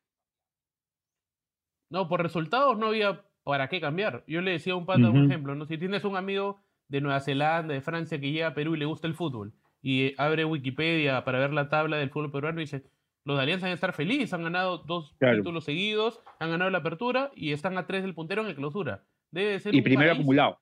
[1.91, 4.25] No, por resultados no había para qué cambiar.
[4.27, 5.67] Yo le decía a un pata, un ejemplo, ¿no?
[5.67, 8.85] si tienes un amigo de Nueva Zelanda, de Francia, que llega a Perú y le
[8.85, 9.53] gusta el fútbol,
[9.83, 12.85] y abre Wikipedia para ver la tabla del fútbol peruano y dice,
[13.25, 16.79] los de Alianza van a estar felices, han ganado dos títulos seguidos, han ganado la
[16.79, 19.05] apertura y están a tres del puntero en el clausura.
[19.31, 20.61] Debe ser y primero acumulado.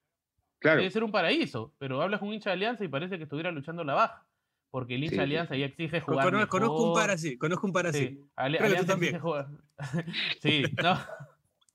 [0.58, 0.78] Claro.
[0.78, 3.50] Debe ser un paraíso, pero hablas con un hincha de Alianza y parece que estuviera
[3.52, 4.26] luchando la baja.
[4.70, 6.24] Porque el hincha de Alianza ya exige jugar.
[6.24, 8.08] Conozco, conozco un par así, conozco un par así.
[8.08, 9.18] Sí, Alianza también.
[9.18, 9.48] jugar.
[10.42, 10.98] sí, no.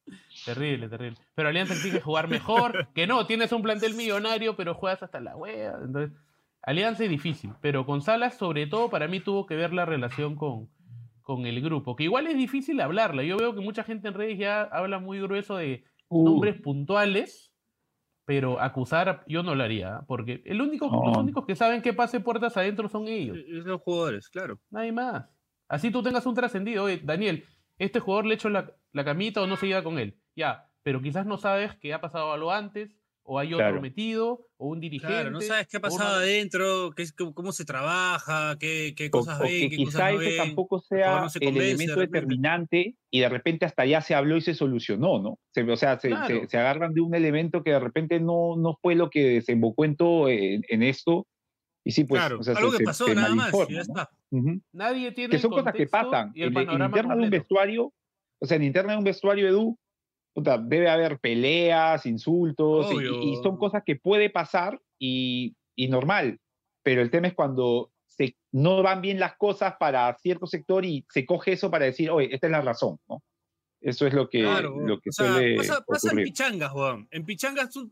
[0.45, 1.17] terrible, terrible.
[1.33, 2.89] Pero Alianza exige jugar mejor.
[2.93, 5.75] Que no, tienes un plantel millonario, pero juegas hasta la wea.
[5.83, 6.15] Entonces,
[6.61, 10.35] Alianza es difícil, pero con Salas, sobre todo, para mí tuvo que ver la relación
[10.35, 10.69] con,
[11.21, 13.23] con el grupo, que igual es difícil hablarla.
[13.23, 16.23] Yo veo que mucha gente en redes ya habla muy grueso de uh.
[16.23, 17.52] nombres puntuales,
[18.25, 22.19] pero acusar yo no lo haría, porque el único, los únicos que saben que pase
[22.19, 23.37] puertas adentro son ellos.
[23.47, 24.59] Los jugadores, claro.
[24.69, 25.25] Nadie más.
[25.67, 26.85] Así tú tengas un trascendido.
[26.85, 27.45] Oye, Daniel,
[27.77, 30.17] este jugador le echó la, la camita o no se iba con él.
[30.35, 32.95] Ya, pero quizás no sabes que ha pasado algo antes
[33.25, 35.13] o hay otro metido, o un dirigente.
[35.13, 39.43] Claro, no sabes qué ha pasado adentro, qué, cómo se trabaja, qué, qué cosas o,
[39.43, 44.13] ven, qué quizá ese tampoco sea el elemento determinante y de repente hasta ya se
[44.13, 45.39] habló y se solucionó, ¿no?
[45.71, 46.09] o sea, se,
[46.47, 49.95] se, agarran de un elemento que de repente no, no fue lo que desembocó en
[49.95, 51.25] todo en, esto.
[51.85, 54.09] Y sí, pues, claro, algo que pasó, nada más, ya está.
[54.71, 56.31] Nadie tiene Que son cosas que pasan.
[56.35, 57.93] en, en interna de un vestuario,
[58.39, 59.77] o sea, en interna de un vestuario, Edu,
[60.35, 65.55] debe haber peleas, insultos, y, son cosas que puede pasar y,
[65.89, 66.39] normal.
[66.83, 71.05] Pero el tema es cuando se, no van bien las cosas para cierto sector y
[71.09, 73.23] se coge eso para decir, oye, esta es la razón, ¿no?
[73.79, 77.05] Eso es lo que, lo que suele pasa, en pichangas, weón.
[77.11, 77.91] En pichangas un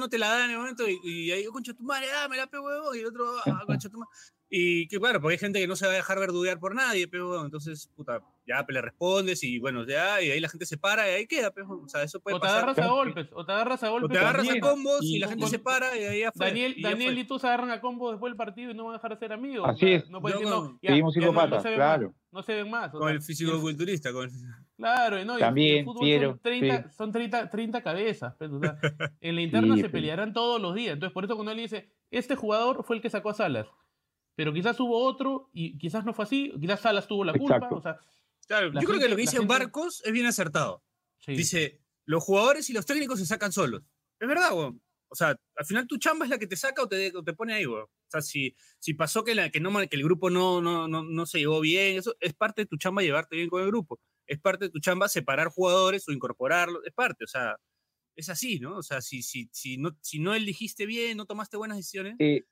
[0.00, 2.48] no te la da en el momento y, y ahí, concha tu madre, dame la
[2.48, 4.10] pe, huevón, y el otro, ah, concha tu madre.
[4.54, 7.08] Y que claro, porque hay gente que no se va a dejar verduguear por nadie,
[7.08, 11.08] pero entonces, puta, ya le respondes y bueno, ya, y ahí la gente se para
[11.08, 13.52] y ahí queda, pero, o sea, eso puede o te agarras a golpes, o te
[13.52, 14.10] agarras a golpes.
[14.10, 16.50] O te agarras a combos y, la gente se para y ahí afuera.
[16.50, 18.96] Daniel, y, Daniel y tú se agarran a combos después del partido y no van
[18.96, 19.66] a dejar de ser amigos.
[19.66, 20.10] Así es.
[20.10, 22.14] No pueden decir, no, seguimos siendo patas, claro.
[22.30, 22.90] no se ven más.
[22.90, 24.28] Con el físico-culturista, con
[24.76, 28.34] Claro, y no, También, son 30, 30, son 30, 30 cabezas.
[28.38, 28.90] Pero, pues, o sea,
[29.22, 30.92] en la interna se pelearán todos los días.
[30.92, 33.66] Entonces, por eso cuando él dice, este jugador fue el que sacó a Salas
[34.34, 37.68] pero quizás hubo otro y quizás no fue así, quizás Salas tuvo la culpa.
[37.70, 37.98] O sea,
[38.46, 40.82] claro, yo creo que lo que dice Barcos es bien acertado.
[41.26, 43.82] Dice, los jugadores y los técnicos se sacan solos.
[44.18, 44.82] Es verdad, weón.
[45.08, 47.54] O sea, al final tu chamba es la que te saca o te, te pone
[47.54, 47.84] ahí, weón.
[47.84, 51.02] O sea, si, si pasó que, la, que, no, que el grupo no, no, no,
[51.02, 54.00] no se llevó bien, eso es parte de tu chamba llevarte bien con el grupo.
[54.26, 56.82] Es parte de tu chamba separar jugadores o incorporarlos.
[56.86, 57.56] Es parte, o sea,
[58.16, 58.78] es así, ¿no?
[58.78, 62.44] O sea, si, si, si, no, si no elegiste bien, no tomaste buenas decisiones, eh,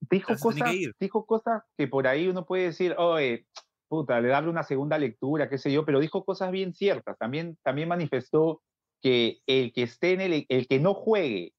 [0.00, 0.70] dijo cosas,
[1.00, 3.46] dijo cosas que por ahí uno puede decir, oye,
[3.88, 7.16] puta, le darle una segunda lectura, qué sé yo, pero dijo cosas bien ciertas.
[7.18, 8.62] También, también manifestó
[9.02, 11.52] que el que esté en el, el que no juegue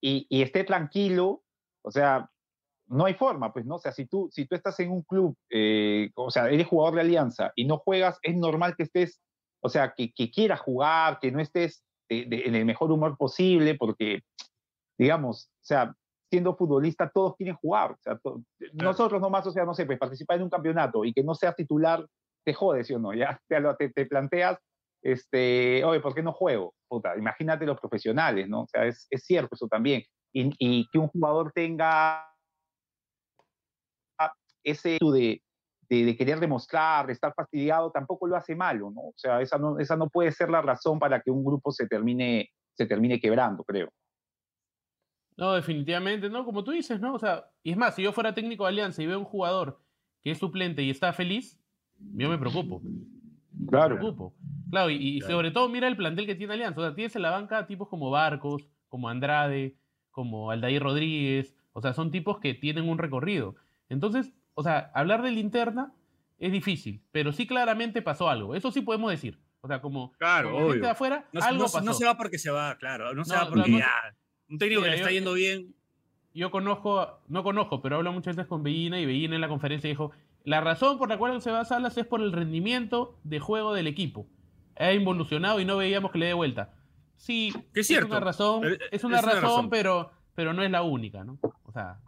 [0.00, 1.42] y, y esté tranquilo,
[1.82, 2.30] o sea,
[2.88, 3.76] no hay forma, pues, ¿no?
[3.76, 6.94] O sea, si tú, si tú estás en un club, eh, o sea, eres jugador
[6.94, 9.20] de Alianza y no juegas, es normal que estés,
[9.60, 14.20] o sea, que, que quieras jugar, que no estés en el mejor humor posible, porque,
[14.98, 15.94] digamos, o sea,
[16.30, 17.92] siendo futbolista todos quieren jugar.
[17.92, 18.18] O sea,
[18.74, 21.56] nosotros nomás, o sea, no sé, pues participar en un campeonato y que no seas
[21.56, 22.06] titular,
[22.44, 23.14] te jode, ¿sí o no?
[23.14, 23.40] Ya
[23.78, 24.58] te, te, planteas,
[25.02, 26.74] este, oye, ¿por qué no juego?
[26.88, 28.62] Puta, imagínate los profesionales, ¿no?
[28.62, 30.02] O sea, es, es cierto eso también.
[30.32, 32.24] Y, y, que un jugador tenga
[34.62, 35.42] ese de,
[35.88, 39.00] de, de, querer demostrar, de estar fastidiado, tampoco lo hace malo, ¿no?
[39.00, 41.86] O sea, esa no, esa no puede ser la razón para que un grupo se
[41.86, 43.88] termine, se termine quebrando, creo.
[45.38, 47.14] No, definitivamente, no, como tú dices, ¿no?
[47.14, 49.80] O sea, y es más, si yo fuera técnico de Alianza y veo un jugador
[50.20, 51.60] que es suplente y está feliz,
[51.96, 52.82] yo me preocupo.
[53.68, 53.94] Claro.
[53.94, 54.34] Me preocupo.
[54.68, 56.80] Claro, y, sobre todo mira el plantel que tiene Alianza.
[56.80, 59.76] O sea, tienes en la banca tipos como Barcos, como Andrade,
[60.10, 61.54] como Aldair Rodríguez.
[61.72, 63.54] O sea, son tipos que tienen un recorrido.
[63.88, 65.92] Entonces, o sea, hablar de linterna
[66.38, 68.56] es difícil, pero sí claramente pasó algo.
[68.56, 69.38] Eso sí podemos decir.
[69.60, 71.80] O sea, como, claro, gente de afuera, no, algo no, pasó.
[71.82, 73.14] No se va porque se va, claro.
[73.14, 73.88] No se va porque ya.
[74.48, 75.74] Un técnico que le está yendo bien.
[76.34, 79.88] Yo conozco, no conozco, pero hablo muchas veces con Bellina y Bellina en la conferencia
[79.88, 80.12] dijo,
[80.44, 83.74] la razón por la cual se va a Salas es por el rendimiento de juego
[83.74, 84.26] del equipo.
[84.76, 86.74] Ha involucionado y no veíamos que le dé vuelta.
[87.16, 88.08] Sí, es, cierto.
[88.08, 91.38] una razón, es una, razón, Pero, pero no es la única, ¿no?
[91.64, 91.98] O sea,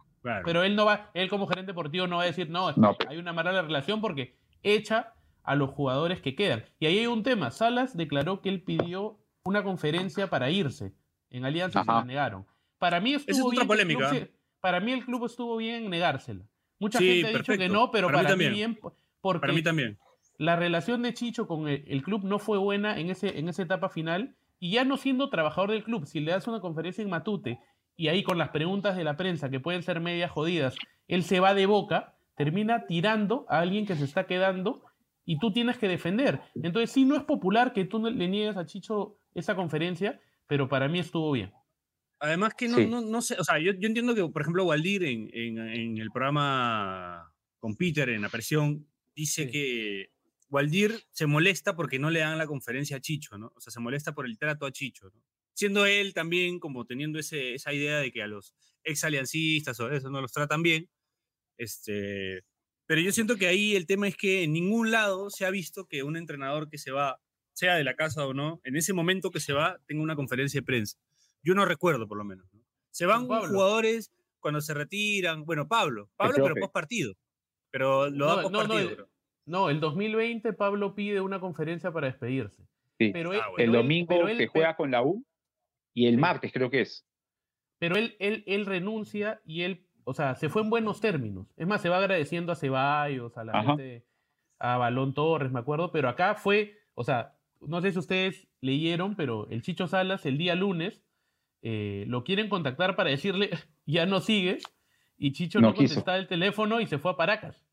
[0.45, 2.73] pero él no va, él como gerente deportivo no va a decir, no,
[3.09, 6.65] hay una mala relación porque echa a los jugadores que quedan.
[6.79, 7.51] Y ahí hay un tema.
[7.51, 10.95] Salas declaró que él pidió una conferencia para irse.
[11.31, 12.47] En Alianza se la negaron.
[12.79, 14.29] Para mí estuvo es otra bien polémica.
[14.61, 16.45] para mí el club estuvo bien en negársela.
[16.79, 18.79] Mucha gente ha dicho que no, pero para, mí, bien.
[19.21, 19.99] Porque para mí también.
[20.39, 23.91] La relación de Chicho con el, club no fue buena en, ese, en esa etapa
[23.91, 24.35] final.
[24.59, 27.61] Y ya no siendo trabajador del club, si le das una conferencia en Matute
[27.97, 30.75] y ahí con las preguntas de la prensa, que pueden ser medias jodidas,
[31.07, 34.83] él se va de boca, termina tirando a alguien que se está quedando
[35.27, 36.41] y tú tienes que defender.
[36.55, 40.19] Entonces, sí, no es popular que tú le niegues a Chicho esa conferencia,
[40.51, 41.53] pero para mí estuvo bien.
[42.19, 45.05] Además que no, no, no, sé, o sea, yo, yo, entiendo que, por ejemplo, Waldir
[45.05, 48.85] en, en, en, el programa con Peter, en la presión,
[49.15, 49.51] dice sí.
[49.53, 50.11] que
[50.49, 53.53] Waldir se molesta porque no le dan la conferencia a Chicho, ¿no?
[53.55, 55.23] O sea, se molesta por el trato a Chicho, ¿no?
[55.55, 59.89] siendo él también como teniendo ese, esa idea de que a los ex aliancistas o
[59.89, 60.91] eso no los tratan bien.
[61.59, 62.43] Este,
[62.87, 65.87] pero yo siento que ahí el tema es que en ningún lado se ha visto
[65.87, 67.21] que un entrenador que se va,
[67.53, 70.61] sea de la casa o no, en ese momento que se va, tenga una conferencia
[70.61, 70.99] de prensa.
[71.43, 72.47] Yo no recuerdo, por lo menos.
[72.53, 72.61] ¿no?
[72.91, 75.45] Se van jugadores cuando se retiran.
[75.45, 77.15] Bueno, Pablo, Pablo, pero post partido.
[77.71, 78.97] Pero lo da no, post no, partido.
[78.97, 79.07] No,
[79.47, 82.63] no, el 2020 Pablo pide una conferencia para despedirse.
[82.99, 83.11] Sí.
[83.13, 83.65] Pero él, ah, bueno.
[83.65, 85.25] el domingo pero que juega con la U
[85.95, 87.07] y el martes creo que es.
[87.79, 91.47] Pero él, él, él renuncia y él, o sea, se fue en buenos términos.
[91.57, 93.69] Es más, se va agradeciendo a Ceballos, a la Ajá.
[93.69, 94.07] gente,
[94.59, 99.17] a Balón Torres, me acuerdo, pero acá fue, o sea, no sé si ustedes leyeron,
[99.17, 101.03] pero el Chicho Salas el día lunes
[101.63, 103.51] eh, lo quieren contactar para decirle,
[103.87, 104.63] ya no sigues,
[105.17, 107.67] y Chicho no, No contestaba el teléfono y se fue a Paracas.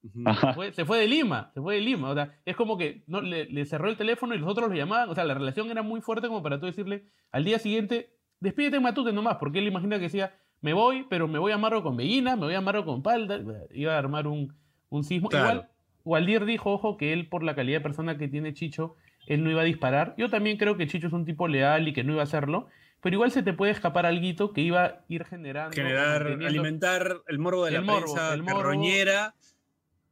[0.00, 2.10] Se fue, se fue de Lima, se fue de Lima.
[2.10, 4.74] O sea, es como que no, le, le cerró el teléfono y los otros lo
[4.76, 5.10] llamaban.
[5.10, 8.76] O sea, la relación era muy fuerte como para tú decirle al día siguiente, despídete
[8.76, 11.82] en Matute nomás, porque él imagina que decía, me voy, pero me voy a amarro
[11.82, 13.40] con Bellina, me voy a amarro con Palda.
[13.72, 14.54] Iba a armar un,
[14.88, 15.28] un sismo.
[15.28, 15.46] Claro.
[15.46, 15.70] Igual,
[16.04, 19.50] Waldir dijo, ojo, que él, por la calidad de persona que tiene Chicho, él no
[19.50, 20.14] iba a disparar.
[20.16, 22.68] Yo también creo que Chicho es un tipo leal y que no iba a hacerlo.
[23.00, 25.72] Pero igual se te puede escapar algo que iba a ir generando.
[25.74, 28.58] Generar, alimentar el morbo de la morbo, prensa el morbo.
[28.58, 29.34] carroñera,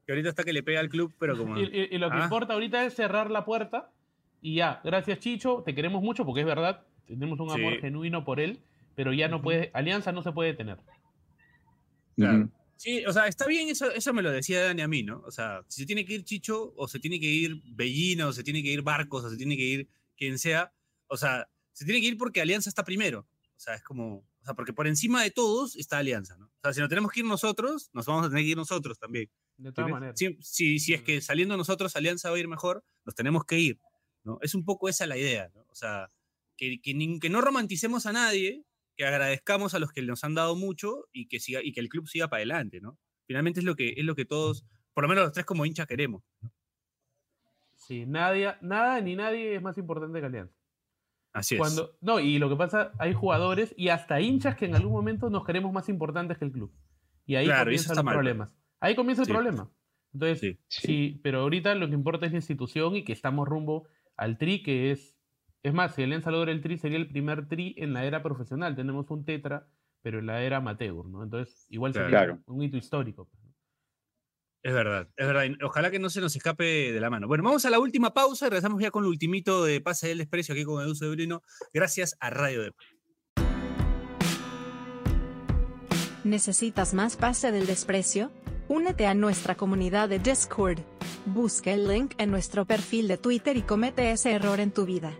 [0.07, 1.59] que ahorita está que le pega al club, pero como...
[1.59, 2.25] Y, y- y lo que Ah.
[2.25, 3.91] importa ahorita es cerrar la puerta
[4.41, 7.59] y ya, gracias Chicho, te queremos mucho porque es verdad, tenemos un Sí.
[7.61, 8.61] amor genuino por él,
[8.95, 10.79] pero ya no puede, Alianza no se puede tener.
[12.17, 12.49] Claro.
[12.77, 15.23] Sí, o sea, está bien, eso, eso me lo decía Dani a mí, ¿no?
[15.27, 18.33] O sea, si se tiene que ir Chicho, o se tiene que ir Bellina, o
[18.33, 20.73] se tiene que ir Barcos, o se tiene que ir quien sea,
[21.09, 23.27] o sea, se tiene que ir porque Alianza está primero.
[23.57, 26.47] O sea, es como, o sea, porque por encima de todos está Alianza, ¿no?
[26.47, 28.99] O sea, si nos tenemos que ir nosotros, nos vamos a tener que ir nosotros
[28.99, 29.31] también.
[29.57, 30.19] De todas maneras.
[30.19, 33.59] Si, si, si es que saliendo nosotros Alianza va a ir mejor, nos tenemos que
[33.59, 33.81] ir,
[34.23, 34.39] ¿no?
[34.43, 35.65] Es un poco esa la idea, ¿no?
[35.71, 36.11] O sea,
[36.57, 38.66] que, que, que no romanticemos a nadie,
[38.97, 41.89] que agradezcamos a los que nos han dado mucho y que, siga, y que el
[41.89, 42.99] club siga para adelante, ¿no?
[43.27, 45.87] Finalmente es lo que, es lo que todos, por lo menos los tres como hinchas
[45.87, 46.23] queremos.
[47.75, 50.55] Sí, nadie, nada ni nadie es más importante que Alianza.
[51.33, 51.61] Así es.
[51.61, 55.29] Cuando, no, y lo que pasa, hay jugadores y hasta hinchas que en algún momento
[55.29, 56.73] nos queremos más importantes que el club.
[57.27, 58.17] Y ahí Claro, comienzan los mal, pues.
[58.17, 58.57] problemas.
[58.81, 59.33] Ahí comienza el Sí.
[59.33, 59.71] problema.
[60.15, 60.57] Entonces.
[60.69, 63.87] Sí, pero ahorita lo que importa es la institución y que estamos rumbo
[64.17, 65.16] al tri, que es.
[65.67, 68.77] Es más, si Alianza logra el tri, sería el primer tri en la era profesional.
[68.77, 69.67] Tenemos un tetra
[70.01, 71.25] pero en la era amateur, ¿no?
[71.25, 72.39] Entonces, igual sería Claro.
[72.47, 73.25] un hito histórico.
[73.29, 73.43] pues,
[74.63, 75.47] Es verdad, es verdad.
[75.65, 77.27] Ojalá que no se nos escape de la mano.
[77.27, 80.19] Bueno, vamos a la última pausa y regresamos ya con el ultimito de Pase del
[80.19, 81.43] Desprecio aquí con Edu Brino.
[81.75, 82.73] Gracias a Radio de
[86.23, 88.31] ¿Necesitas más pase del desprecio?
[88.69, 90.79] Únete a nuestra comunidad de Discord.
[91.25, 95.13] Busca el link en nuestro perfil de Twitter y comete ese error en tu vida.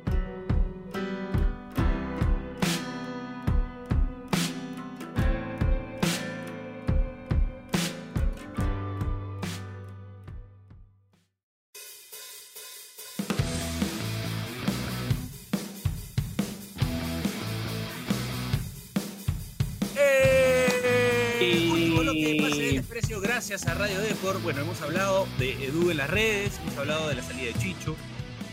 [23.57, 24.43] Gracias a Radio Deport.
[24.43, 27.97] Bueno, hemos hablado de Edu en las redes, hemos hablado de la salida de Chicho.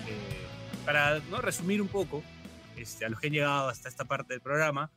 [0.08, 0.48] Eh,
[0.86, 1.42] para ¿no?
[1.42, 2.24] resumir un poco
[2.78, 4.94] este, a los que han llegado hasta esta parte del programa.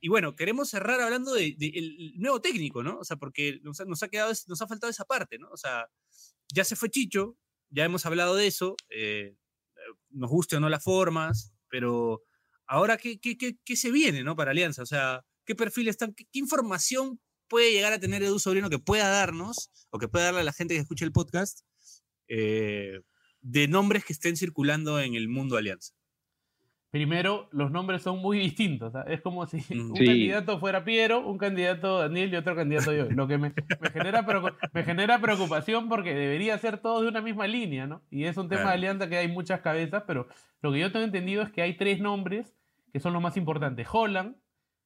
[0.00, 2.98] Y bueno, queremos cerrar hablando del de, el nuevo técnico, ¿no?
[2.98, 5.50] O sea, porque nos nos ha quedado, nos ha faltado esa parte, ¿no?
[5.50, 5.86] O sea,
[6.50, 7.36] ya se fue Chicho,
[7.68, 9.36] ya hemos hablado de eso, eh,
[10.08, 12.22] nos guste o no las formas, pero
[12.66, 14.34] ahora, ¿qué, qué, qué, qué se viene, ¿no?
[14.34, 17.20] Para Alianza, o sea, ¿qué perfil están, qué información
[17.52, 20.54] puede llegar a tener Edu Sobrino que pueda darnos, o que pueda darle a la
[20.54, 21.60] gente que escuche el podcast,
[22.26, 23.00] eh,
[23.42, 25.92] de nombres que estén circulando en el mundo Alianza?
[26.90, 28.94] Primero, los nombres son muy distintos.
[28.94, 29.04] ¿ah?
[29.06, 30.04] Es como si un Sí.
[30.06, 33.10] candidato fuera Piero, un candidato Daniel y otro candidato yo.
[33.10, 34.24] Lo que me, me genera,
[34.72, 38.02] me genera preocupación porque debería ser todos de una misma línea, ¿no?
[38.10, 40.26] Y es un tema de alianza que hay muchas cabezas, pero
[40.62, 42.54] lo que yo tengo entendido es que hay tres nombres
[42.92, 43.86] que son los más importantes.
[43.90, 44.36] Holland,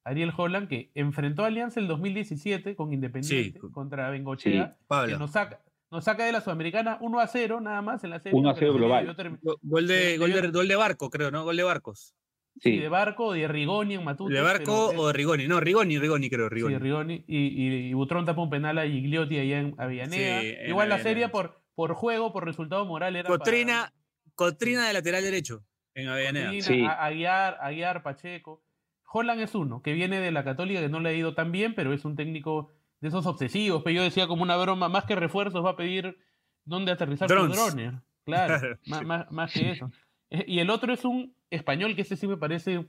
[0.07, 3.67] Ariel Holland, que enfrentó a Alianza el 2017 con Independiente Sí.
[3.71, 5.19] contra Bengochea, que Pablo.
[5.19, 8.37] nos saca, nos saca de la Sudamericana 1 a 0 nada más en la serie.
[8.37, 9.57] 1 a porque 0 la serie global.
[9.61, 11.43] Gol de, Sí, gol, de, yo- gol de Barco, creo, ¿no?
[11.43, 12.13] Gol de Barcos.
[12.59, 14.33] Sí, de Barco, de Rigoni en Matute.
[14.33, 15.47] ¿De Barco pero- o de Rigoni?
[15.47, 16.73] No, Rigoni, Rigoni creo, Rigoni.
[16.75, 17.23] Sí, Rigoni.
[17.27, 20.41] Y, y, y Butrón tapa un penal a Gigliotti allá en Avellaneda.
[20.41, 21.03] Sí, en Igual la Avellaneda.
[21.03, 23.93] serie por, por juego, por resultado moral era para- Cotrina,
[24.33, 26.45] Cotrina de lateral derecho en Avellaneda.
[26.45, 26.83] Cotrina, Sí.
[26.85, 28.63] a- Aguiar, Aguiar, Pacheco.
[29.11, 31.73] Holland es uno, que viene de la Católica, que no le ha ido tan bien,
[31.75, 33.81] pero es un técnico de esos obsesivos.
[33.83, 36.17] Pero yo decía como una broma, más que refuerzos, va a pedir
[36.65, 37.57] dónde aterrizar Drones.
[37.57, 37.93] sus drones.
[38.25, 39.91] Claro, más, más- más que eso.
[40.29, 42.85] Eh, Y el otro es un español, que ese sí me parece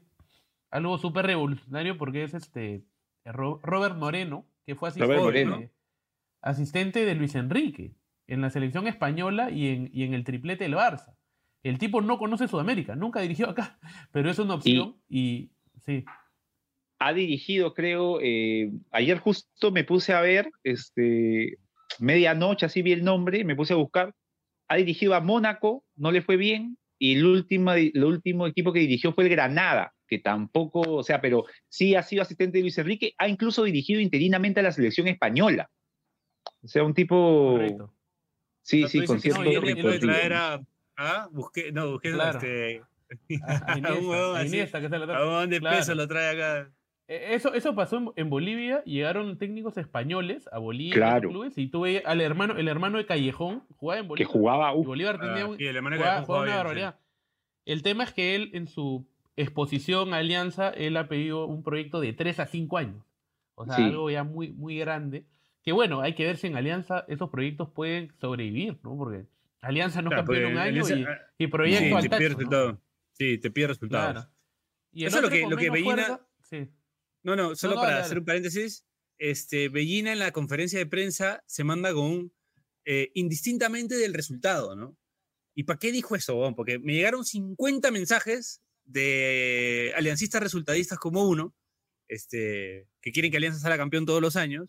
[0.71, 2.85] algo súper revolucionario, porque es este
[3.25, 5.63] Ro- Robert Moreno, que fue asistente, Moreno.
[6.43, 7.95] asistente de Luis Enrique
[8.27, 11.15] en la selección española y en, y en el triplete del Barça.
[11.63, 13.79] El tipo no conoce Sudamérica, nunca dirigió acá,
[14.13, 15.51] pero es una opción y,
[15.89, 16.05] sí.
[17.01, 21.57] ha dirigido, creo, eh, ayer justo me puse a ver, este,
[21.99, 24.15] medianoche, así vi el nombre, me puse a buscar,
[24.69, 28.81] ha dirigido a Mónaco, no le fue bien, y el último, el último equipo que
[28.81, 32.77] dirigió fue el Granada, que tampoco, o sea, pero sí ha sido asistente de Luis
[32.79, 35.71] Enrique, ha incluso dirigido interinamente a la selección española.
[36.63, 37.95] O sea, un tipo, Correcto.
[38.63, 40.13] sí, O sea, sí, con cierto no, y- y Siempre puede recorrido.
[40.19, 40.61] traer a.
[40.97, 41.29] ¿Ah?
[41.31, 42.39] Busqué, no, busqué Claro.
[42.41, 42.83] este,
[43.43, 45.51] A, a a un Iniesta, huevón a así, Iniesta, que se la a un huevón
[45.51, 45.77] de Claro.
[45.77, 46.71] peso lo trae acá.
[47.09, 51.31] Eh, Eso, eso pasó en, en Bolivia, llegaron técnicos españoles a Bolivia, Claro.
[51.31, 54.33] clubes, y tuve al hermano, el hermano de Callejón, jugaba en que Bolivia.
[54.33, 56.51] jugaba, y uf, Bolívar tenía Ah, un- sí, el hermano que jugaba- jugaba jugaba una
[56.53, 56.83] bien, sí.
[56.83, 57.01] barbaridad.
[57.65, 59.07] El tema es que él, en su
[59.37, 63.05] exposición a Alianza, él ha pedido un proyecto de 3 a 5 años.
[63.55, 63.83] O sea, Sí.
[63.85, 65.25] algo ya muy, muy grande.
[65.63, 68.97] Que bueno, hay que ver si en Alianza esos proyectos pueden sobrevivir, ¿no?
[68.97, 69.25] Porque
[69.61, 72.29] Alianza no Claro, porque un año Alianza- y, ah, y sí, proyecto al tacho, ¿no?
[72.29, 72.79] resultados.
[73.19, 74.13] Sí, te pide resultados.
[74.13, 74.33] Claro.
[74.93, 76.69] Y Eso es lo que- lo que Bellina- fuerza- sí.
[77.25, 78.87] No, no, solo no, para dale, hacer un paréntesis,
[79.19, 82.33] este, Bellina en la conferencia de prensa se manda con un,
[82.85, 84.97] eh, indistintamente del resultado, ¿no?
[85.55, 86.53] ¿Y para qué dijo eso?
[86.57, 91.55] Porque me llegaron 50 mensajes de aliancistas resultadistas como uno,
[92.09, 94.69] este, que quieren que Alianza salga campeón todos los años,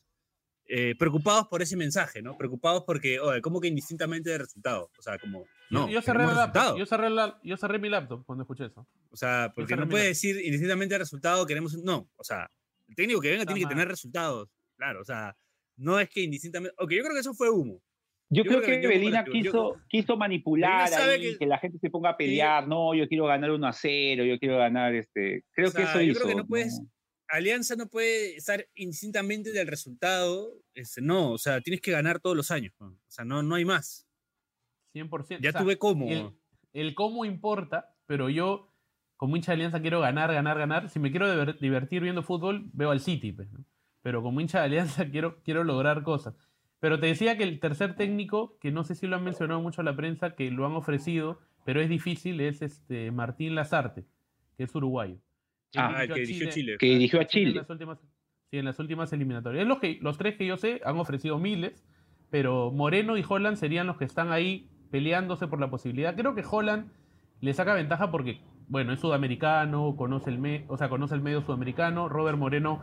[0.72, 2.38] eh, preocupados por ese mensaje, ¿no?
[2.38, 4.92] Preocupados porque, oye, ¿cómo que indistintamente de resultado?
[4.98, 8.44] O sea, como, no, yo, cerré laptop, yo, cerré la- yo cerré mi laptop cuando
[8.44, 8.88] escuché eso.
[9.10, 11.74] O sea, porque no puede decir indistintamente de resultado, queremos.
[11.84, 12.50] No, o sea,
[12.88, 13.74] el técnico que venga Está tiene que mal.
[13.76, 14.50] tener resultados.
[14.78, 15.36] Claro, o sea,
[15.78, 16.76] no es que indistintamente.
[16.78, 17.82] Ok, yo creo que eso fue humo.
[18.32, 21.38] Yo, Yo creo creo que que como Belina que- yo- quiso, quiso manipular ahí, que-
[21.40, 21.46] que...
[21.48, 24.58] la gente se ponga a pelear, no, yo quiero ganar 1 a 0, yo quiero
[24.60, 26.20] ganar este, creo O sea, que eso yo hizo.
[26.20, 26.80] creo que no puedes-
[27.30, 30.52] Alianza no puede estar indistintamente del resultado.
[30.74, 32.74] Este, no, o sea, tienes que ganar todos los años.
[32.80, 34.08] O sea, no, no hay más.
[34.94, 35.40] 100%.
[35.42, 36.08] Ya O sea, tuve cómo.
[36.10, 36.32] El,
[36.74, 38.72] el cómo importa, pero yo,
[39.18, 40.90] como hincha de Alianza, quiero ganar, ganar, ganar.
[40.90, 43.64] Si me quiero diver- divertir viendo fútbol, veo al City, pues, ¿no?
[44.02, 46.36] Pero como hincha de Alianza, quiero, quiero lograr cosas.
[46.80, 49.84] Pero te decía que el tercer técnico, que no sé si lo han mencionado mucho
[49.84, 54.06] la prensa, que lo han ofrecido, pero es difícil, es este Martín Lazarte,
[54.58, 55.18] que es uruguayo.
[55.72, 56.78] Que Ah, Ah, el dirigió que a dirigió Chile.
[56.80, 57.54] que dirigió a en Chile.
[57.56, 58.00] las últimas-
[58.52, 59.68] Sí, en las últimas eliminatorias.
[59.68, 61.84] Los, que, los tres que yo sé han ofrecido miles,
[62.32, 66.16] pero Moreno y Holland serían los que están ahí peleándose por la posibilidad.
[66.16, 66.92] Creo que Holland
[67.42, 71.42] le saca ventaja porque, bueno, es sudamericano, conoce el, me o sea, conoce el medio
[71.44, 72.10] sudamericano.
[72.10, 72.82] Robert Moreno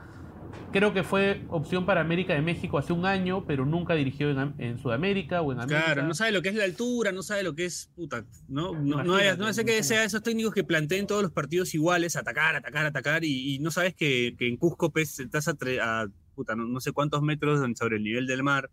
[0.73, 4.79] creo que fue opción para América de México hace un año, pero nunca dirigió en,
[4.79, 5.85] Sudamérica o en América.
[5.85, 8.73] Claro, no sabe lo que es la altura, no sabe lo que es puta, ¿no?
[8.73, 12.87] No, no, hace que sea esos técnicos que planteen todos los partidos iguales, atacar, atacar,
[12.87, 17.61] atacar, y, no sabes que, en Cusco pues, estás a, puta, no, sé cuántos metros
[17.79, 18.71] sobre el nivel del mar.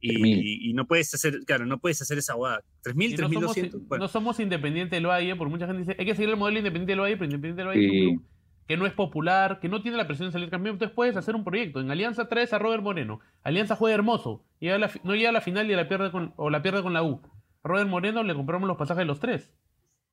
[0.00, 2.62] Y, no puedes hacer, claro, no puedes hacer esa guada.
[2.84, 3.98] 3.000, 3.200.
[3.98, 6.92] No somos Independiente del Valle, por mucha gente dice, hay que seguir el modelo Independiente
[6.92, 8.31] del Valle, pero Independiente del Valle es un club
[8.66, 11.34] que no es popular, que no tiene la presión de salir campeón, entonces puedes hacer
[11.34, 11.80] un proyecto.
[11.80, 13.20] En Alianza traes a Robert Moreno.
[13.42, 14.44] Alianza juega hermoso.
[14.60, 17.20] no llega a la final y la pierde con, o la pierde con la U.
[17.62, 19.52] A Robert Moreno le compramos los pasajes de los tres.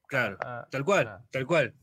[0.08, 1.74] Claro, ah, tal cual, tal cual.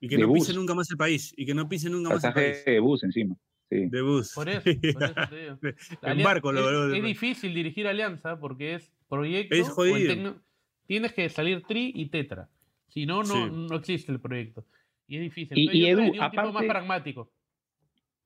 [0.00, 1.32] Y que no pise nunca más el país.
[1.36, 2.64] Y que no pise nunca más el país.
[2.64, 3.36] de bus encima.
[3.70, 4.32] De bus.
[4.34, 4.62] Por eso,
[4.94, 5.58] por eso te digo.
[6.02, 9.54] en barco lo, es, es, difícil dirigir Alianza porque es proyecto.
[9.54, 10.36] Es jodido.
[10.86, 12.48] Tienes que salir tri y tetra.
[12.88, 14.64] Si no, no, no existe el proyecto.
[15.08, 15.58] Y es difícil.
[15.58, 17.32] Y, Edu, un aparte, tipo más pragmático.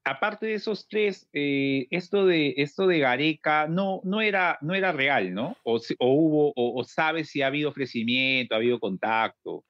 [0.05, 4.91] Aparte de esos tres, eh, esto, de, esto de Gareca no, no, era, no era
[4.91, 5.57] real, ¿no?
[5.63, 9.65] O, o hubo, o, sabes si ha habido ofrecimiento, ha habido contacto.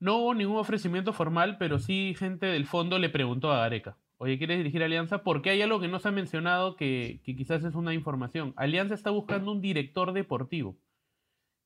[0.00, 3.96] No hubo ningún ofrecimiento formal, pero sí gente del fondo le preguntó a Gareca.
[4.16, 5.22] Oye, ¿quieres dirigir Alianza?
[5.22, 8.52] Porque hay algo que no se ha mencionado que, que quizás es una información.
[8.56, 10.76] Alianza está buscando un director deportivo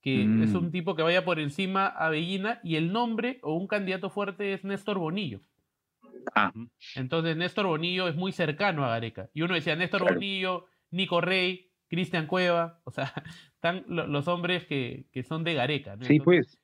[0.00, 0.70] que es un mm.
[0.70, 4.64] tipo que vaya por encima a Bellina y el nombre o un candidato fuerte es
[4.64, 5.40] Néstor Bonillo.
[6.34, 6.52] Ah.
[6.94, 9.28] Entonces Néstor Bonillo es muy cercano a Gareca.
[9.34, 13.12] Y uno decía Néstor Bonillo, Nico Rey, Cristian Cueva, o sea,
[13.54, 15.96] están los hombres que, son de Gareca.
[16.02, 16.58] Sí, pues.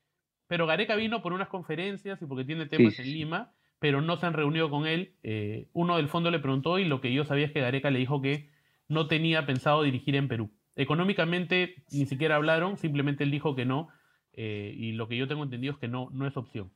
[0.46, 4.26] Pero Gareca vino por unas conferencias y porque tiene temas en Lima, pero no se
[4.26, 5.16] han reunido con él.
[5.22, 7.98] Eh, uno del fondo le preguntó y lo que yo sabía es que Gareca le
[7.98, 8.50] dijo que
[8.86, 10.52] no tenía pensado dirigir en Perú.
[10.76, 13.88] Económicamente ni siquiera hablaron, simplemente él dijo que no,
[14.32, 16.72] eh, y lo que yo tengo entendido es que no, no es opción.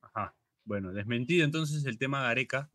[0.00, 0.34] Ajá.
[0.64, 2.70] Bueno, desmentido entonces el tema Gareca.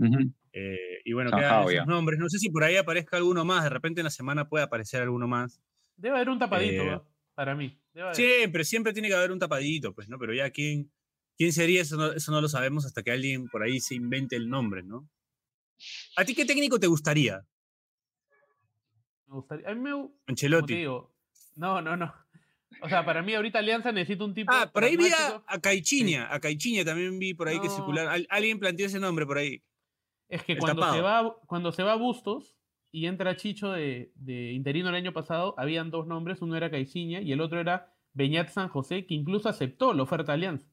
[0.51, 2.19] Eh, y bueno, quedan esos nombres.
[2.19, 5.01] No sé si por ahí aparezca alguno más, de repente en la semana puede aparecer
[5.01, 5.61] alguno más.
[5.95, 7.01] Debe haber un tapadito, eh,
[7.35, 7.79] para mí.
[8.13, 10.17] Siempre, siempre tiene que haber un tapadito, pues, ¿no?
[10.17, 10.91] Pero ya quién,
[11.37, 14.35] quién sería, eso no, eso no lo sabemos hasta que alguien por ahí se invente
[14.35, 15.07] el nombre, ¿no?
[16.15, 17.45] ¿A ti qué técnico te gustaría?
[19.33, 19.67] Me gustaría.
[19.67, 20.09] A mí me.
[20.27, 20.85] Ancelotti.
[21.55, 22.13] no, no, no.
[22.81, 24.51] O sea, para mí ahorita Alianza necesita un tipo.
[24.53, 25.07] Ah, por ahí vi
[25.47, 26.31] a, Caichiña.
[26.31, 28.07] A Caichiña también vi por ahí que circular.
[28.29, 29.63] alguien planteó ese nombre por ahí.
[30.29, 32.55] Es que cuando se, va, cuando se va Bustos
[32.91, 34.11] y entra Chicho de,
[34.53, 36.41] interino el año pasado, habían dos nombres.
[36.41, 40.31] Uno era Caichiña y el otro era Beñat San José, que incluso aceptó la oferta
[40.31, 40.67] de Alianza.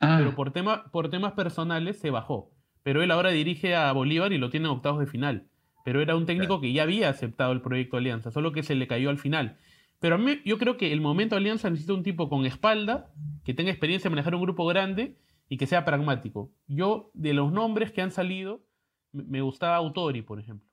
[0.00, 0.16] Ah.
[0.18, 2.54] Pero por, tema, por temas personales se bajó.
[2.82, 5.50] Pero él ahora dirige a Bolívar y lo tiene en octavos de final
[5.88, 8.86] pero era un técnico que ya había aceptado el proyecto Alianza, solo que se le
[8.86, 9.56] cayó al final.
[10.00, 13.10] Pero a mí, yo creo que el momento Alianza necesita un tipo con espalda,
[13.42, 15.16] que tenga experiencia en manejar un grupo grande
[15.48, 16.52] y que sea pragmático.
[16.66, 18.66] Yo, de los nombres que han salido,
[19.12, 20.68] me gustaba Autori, por ejemplo.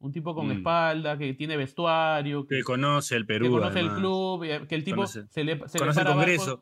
[0.00, 0.50] Un tipo con mm.
[0.50, 2.44] espalda, que tiene vestuario.
[2.48, 3.44] Que, conoce el Perú.
[3.44, 6.58] Que conoce el club, eh, que el tipo se le, se le para Barcos,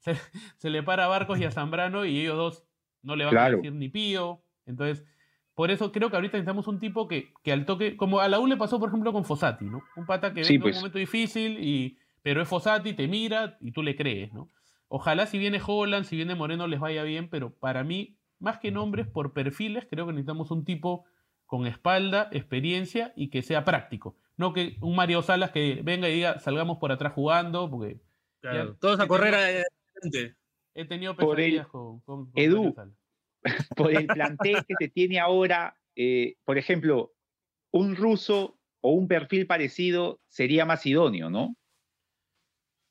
[0.56, 2.64] se, le para a Barcos y a Zambrano y ellos dos
[3.02, 4.42] no le van a decir ni pío.
[4.66, 5.06] Entonces,
[5.58, 8.38] por eso creo que ahorita necesitamos un tipo que, que al toque, como a la
[8.38, 9.82] U le pasó, por ejemplo, con Fossati, ¿no?
[9.96, 10.76] Un pata que sí, en un pues.
[10.76, 14.46] momento difícil, y, pero es Fossati, te mira y tú le crees, ¿no?
[14.86, 18.70] Ojalá si viene Holland, si viene Moreno les vaya bien, pero para mí, más que
[18.70, 21.06] nombres, por perfiles, creo que necesitamos un tipo
[21.44, 24.14] con espalda, experiencia y que sea práctico.
[24.36, 27.98] No que un Mario Salas que venga y diga, salgamos por atrás jugando, porque...
[28.78, 30.36] todos a correr adelante.
[30.74, 32.72] He tenido pesadillas con, con, Edu,
[33.76, 37.12] por el plantel que se tiene ahora, eh, por ejemplo,
[37.70, 41.54] un ruso o un perfil parecido sería más idóneo, ¿no?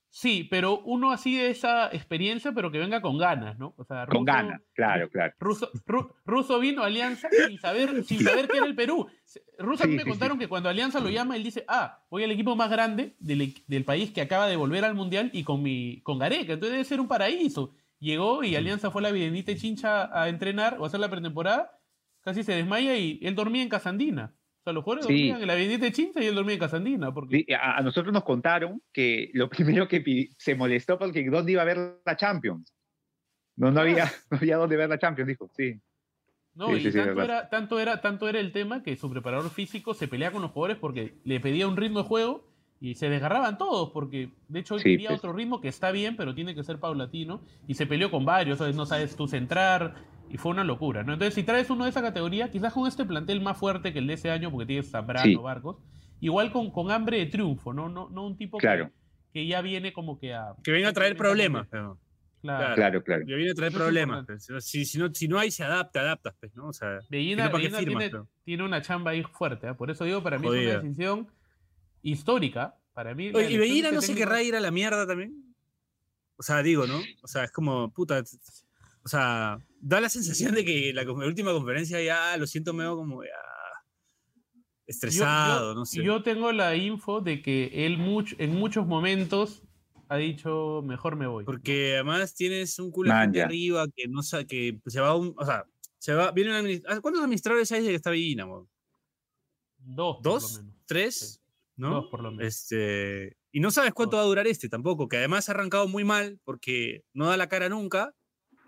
[0.09, 3.75] Sí, pero uno así de esa experiencia, pero que venga con ganas, ¿no?
[3.77, 5.33] O sea, con ganas, claro, claro.
[6.25, 9.07] Ruso, vino a Alianza sin saber, sin saber qué era el Perú.
[9.59, 12.71] Ruso me contaron que cuando Alianza lo llama, él dice, ah, voy al equipo más
[12.71, 16.53] grande del, del, país que acaba de volver al Mundial y con, mi, con Gareca,
[16.53, 17.75] entonces debe ser un paraíso.
[17.99, 21.79] Llegó y Alianza fue a la Videnita Chincha a entrenar o a hacer la pretemporada,
[22.21, 24.35] casi se desmaya y él dormía en Casandina.
[24.35, 27.13] O sea, los jugadores dormían en la Videnita Chincha y él dormía en Casandina.
[27.13, 27.45] Porque...
[27.59, 32.01] a, nosotros nos contaron que lo primero que se molestó porque dónde iba a ver
[32.05, 32.73] la Champions.
[33.55, 35.81] No, no, había, no había dónde ver la Champions, dijo, sí.
[36.53, 40.07] No, y tanto, era, tanto, era, tanto era el tema que su preparador físico se
[40.07, 42.46] pelea con los jugadores porque le pedía un ritmo de juego
[42.79, 45.19] y se desgarraban todos, porque de hecho hoy sí, quería pues.
[45.19, 47.41] otro ritmo que está bien, pero tiene que ser paulatino.
[47.67, 49.95] Y se peleó con varios, no sabes tú centrar,
[50.29, 51.13] Y fue una locura, ¿no?
[51.13, 54.07] Entonces, si traes uno de esa categoría, quizás con este plantel más fuerte que el
[54.07, 55.35] de ese año, porque tienes Zambrano, Sí.
[55.35, 55.77] Barcos,
[56.19, 57.87] igual con, con hambre de triunfo, ¿no?
[57.87, 58.91] No, no un tipo que- Claro.
[59.33, 60.53] que, ya viene como que a...
[60.63, 61.65] Que venga a traer problemas.
[61.71, 61.97] pero-
[62.41, 62.75] Claro.
[62.75, 63.25] Claro, claro.
[63.25, 64.25] Viene a traer problemas.
[64.59, 66.67] Si, si no, si no hay, se adapta, adaptas, pues, ¿no?
[66.67, 68.27] O sea, Bellina, si no, ¿para qué Bellina firmas, tiene, pero?
[68.43, 69.73] tiene una chamba ahí fuerte, ¿ah?
[69.73, 71.27] por eso digo, para mí es una decisión
[72.11, 72.75] histórica.
[72.93, 75.05] Para mí, Oye, ¿y de Bellina este no se técnico- querrá ir a la mierda
[75.05, 75.55] también?
[76.37, 76.99] O sea, digo, ¿no?
[77.23, 78.23] O sea, es como, puta.
[79.03, 83.23] O sea, da la sensación de que la, última conferencia ya lo siento medio como
[83.23, 83.29] ya
[84.85, 86.03] estresado, yo, no sé.
[86.03, 89.63] Yo tengo la info de que él much- en muchos momentos
[90.09, 91.43] ha dicho, mejor me voy.
[91.43, 95.45] Porque además tienes un culo de arriba que no sabe, que se va un, o
[95.45, 95.65] sea,
[95.97, 97.01] se va, viene un.
[97.01, 98.45] ¿Cuántos administradores hay desde que está Bellina?
[98.45, 100.59] Dos, por lo ¿Dos?
[100.61, 100.75] menos.
[100.85, 101.41] ¿Tres?
[101.77, 101.91] ¿No?
[101.91, 102.45] Dos, por lo menos.
[102.47, 104.21] Este, y no sabes cuánto Dos.
[104.23, 107.47] va a durar este tampoco, que además ha arrancado muy mal porque no da la
[107.47, 108.13] cara nunca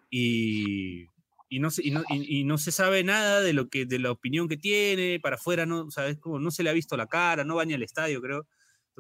[0.09, 1.05] y,
[1.49, 3.99] y, no, se, y, no, y- y no se sabe nada de, lo que, de
[3.99, 6.73] la opinión que tiene, para afuera no, o sea, es como no se le ha
[6.73, 8.45] visto la cara, no va ni al estadio, creo.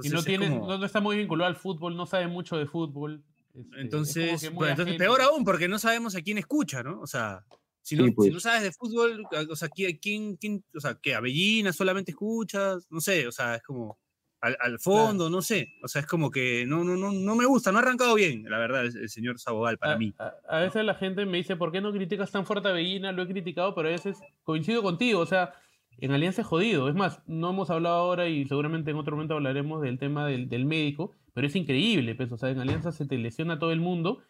[0.01, 2.27] y Entonces, no, es tiene, como- no, no está muy vinculado al fútbol, no sabe
[2.27, 3.23] mucho de fútbol.
[3.53, 6.99] este, entonces, bueno, entonces peor aún, porque no sabemos a quién escucha, ¿no?
[7.01, 7.43] O sea,
[7.89, 8.33] si no, Sí, si pues.
[8.33, 12.87] no sabes de fútbol, o sea, ¿quién, quién, o sea, que Avellina solamente escuchas?
[12.89, 13.99] No sé, o sea, es como
[14.41, 15.73] al, al fondo, no sé.
[15.83, 18.43] O sea, es como que no, no, no, no me gusta, no ha arrancado bien,
[18.49, 20.13] la verdad, el, el señor Sabogal para a, mí.
[20.17, 23.11] A, a veces la gente me dice, ¿por qué no criticas tan fuerte a Bellina?
[23.11, 25.19] Lo he criticado, pero a veces coincido contigo.
[25.19, 25.53] O sea,
[25.97, 26.87] en Alianza es jodido.
[26.89, 30.47] Es más, no hemos hablado ahora y seguramente en otro momento hablaremos del tema del,
[30.47, 32.31] del médico, pero es increíble, pues.
[32.31, 34.21] O sea, en Alianza se te lesiona todo el mundo.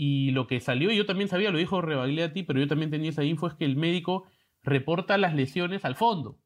[0.00, 3.10] Y lo que salió, y yo también sabía, lo dijo Rebagliati, pero yo también tenía
[3.10, 4.26] esa info, es que el médico
[4.62, 6.38] reporta las lesiones al fondo,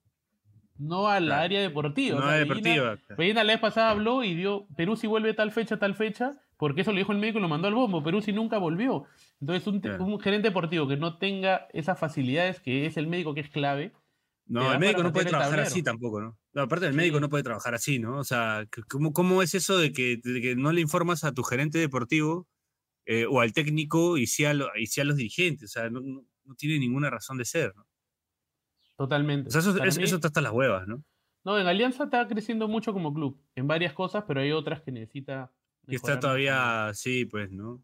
[0.78, 1.42] no a la Claro.
[1.42, 2.16] área deportiva.
[2.16, 3.16] O No sea, es Bellina- deportiva.
[3.18, 6.80] Medina la vez pasada habló y dio Perú si vuelve tal fecha, tal fecha, porque
[6.80, 8.02] eso lo dijo el médico y lo mandó al bombo.
[8.02, 9.04] Perú si nunca volvió.
[9.40, 10.02] Entonces, un, Claro.
[10.04, 13.92] un gerente deportivo que no tenga esas facilidades, que es el médico que es clave,
[14.46, 16.36] No, el médico no puede el trabajar así tampoco, ¿no?
[16.52, 16.96] No, aparte Sí.
[16.96, 18.18] médico no puede trabajar así, ¿no?
[18.18, 21.42] O sea, ¿cómo, cómo es eso de que, de que no le informas a tu
[21.42, 22.46] gerente deportivo
[23.06, 25.70] eh, o al técnico y sí a, lo- y los dirigentes?
[25.70, 27.86] O sea, no, no- no tiene ninguna razón de ser, ¿no?
[28.96, 29.48] totalmente.
[29.48, 31.04] O sea, eso, Para eso, mí- eso está hasta las huevas, ¿no?
[31.44, 34.92] No, en Alianza está creciendo mucho como club, en varias cosas, pero hay otras que
[34.92, 35.52] necesita.
[35.88, 37.82] Y está mucho todavía, sí, pues, ¿no?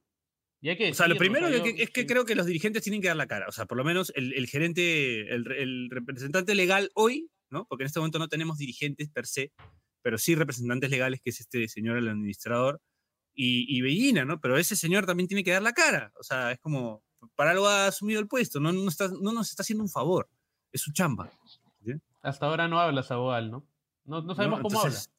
[0.60, 2.06] Y hay que O sea, lo primero o sea, que- yo- que- es que sí.
[2.06, 3.46] creo que los dirigentes tienen que dar la cara.
[3.48, 7.64] O sea, por lo menos el, el gerente, el, re- el representante legal hoy, ¿no?
[7.66, 9.52] Porque en este momento no tenemos dirigentes per se,
[10.02, 12.80] pero sí representantes legales, que es este señor, el administrador,
[13.41, 14.41] y, y Bellina, ¿no?
[14.41, 16.12] Pero ese señor también tiene que dar la cara.
[16.18, 17.03] O sea, es como,
[17.36, 20.28] para algo ha asumido el puesto, no, no, está- no nos está haciendo un favor,
[20.72, 21.30] es su chamba.
[22.20, 23.64] Hasta ahora no habla Saboal, ¿no?
[24.05, 24.62] No, no sabemos ¿no?
[24.64, 25.11] cómo Entonces,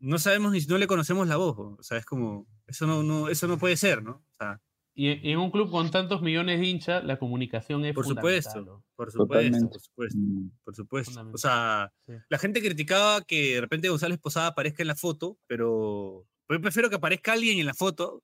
[0.00, 3.28] No sabemos ni no le conocemos la voz, o sea, es como, eso no, no,
[3.28, 4.10] eso no puede ser, ¿no?
[4.12, 4.62] O sea, habla.
[4.94, 8.60] Y en- un club con tantos millones de hinchas, la comunicación es Por fundamental, supuesto.
[8.64, 8.84] ¿no?
[8.96, 9.68] por supuesto, Totalmente.
[9.70, 10.18] por supuesto.
[10.18, 11.30] Mm, Por supuesto.
[11.32, 12.12] O sea, Sí.
[12.28, 16.26] la gente criticaba que de repente González Posada aparezca en la foto, pero
[16.56, 18.22] yo prefiero que aparezca alguien en la foto,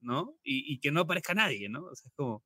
[0.00, 0.36] ¿no?
[0.42, 1.84] Y, y que no aparezca nadie, ¿no?
[1.84, 2.42] O sea, es como,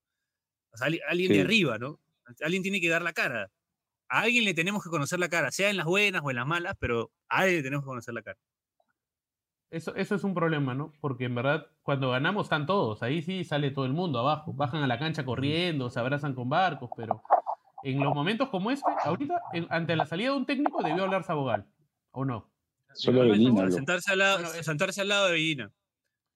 [0.70, 1.98] o sea, ali- alguien de arriba, ¿no?
[2.42, 3.50] Alguien tiene que dar la cara.
[4.10, 6.46] A alguien le tenemos que conocer la cara, sea en las buenas o en las
[6.46, 8.38] malas, pero a alguien le tenemos que conocer la cara.
[9.70, 10.92] Eso, eso es un problema, ¿no?
[11.00, 13.02] Porque en verdad, cuando ganamos están todos.
[13.02, 14.52] Ahí sí sale todo el mundo abajo.
[14.54, 17.22] Bajan a la cancha corriendo, se abrazan con barcos, pero
[17.82, 21.22] en los momentos como este, ahorita, en- ante la salida de un técnico, debió hablar
[21.24, 21.66] Sabogal.
[22.12, 22.50] ¿O no?
[22.94, 25.72] Solo Bellina, sentarse, al lado, sentarse al lado de Bellina.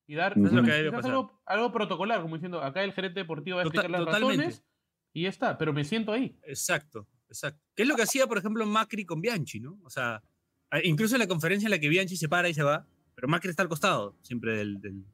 [0.07, 3.63] Y dar es lo que algo, algo protocolar, como diciendo, acá el gerente deportivo va
[3.63, 4.45] a explicar las totalmente.
[4.45, 4.65] razones
[5.13, 6.37] y ya está, pero me siento ahí.
[6.45, 7.61] Exacto, exacto.
[7.75, 9.79] ¿Qué es lo que hacía, por ejemplo, Macri con Bianchi, ¿no?
[9.85, 10.23] O sea,
[10.85, 13.51] incluso en la conferencia en la que Bianchi se para y se va, pero Macri
[13.51, 15.05] está al costado siempre del, del,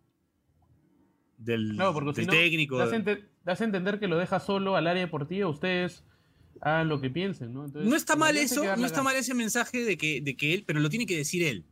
[1.37, 2.79] del, Claro, porque del si no, técnico.
[2.79, 6.05] Das ente- das a entender que lo deja solo al área deportiva, ustedes
[6.61, 7.65] hagan lo que piensen, ¿no?
[7.65, 10.65] Entonces, No está mal eso, no está mal ese mensaje de que, de que él,
[10.67, 11.65] pero lo tiene que decir él.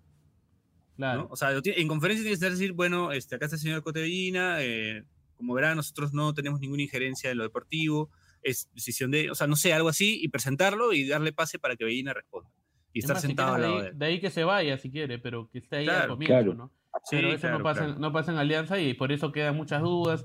[0.96, 1.22] Claro.
[1.22, 1.28] ¿no?
[1.30, 5.04] O sea, en conferencia tiene que decir, bueno, este, acá está el señor Cotevina, eh,
[5.36, 8.10] como verán, nosotros no tenemos ninguna injerencia en lo deportivo,
[8.42, 11.76] es decisión de, o sea, no sé, algo así, y presentarlo y darle pase para
[11.76, 12.50] que Bellina responda.
[12.92, 13.98] Y Es estar más, si sentado al lado de de ahí, él.
[13.98, 16.54] de ahí que se vaya si quiere, pero que esté ahí al Claro, comienzo, claro.
[16.54, 16.72] ¿no?
[17.04, 19.82] Sí, Pero eso claro, no, pasa, no pasa en Alianza y por eso quedan muchas
[19.82, 20.24] dudas.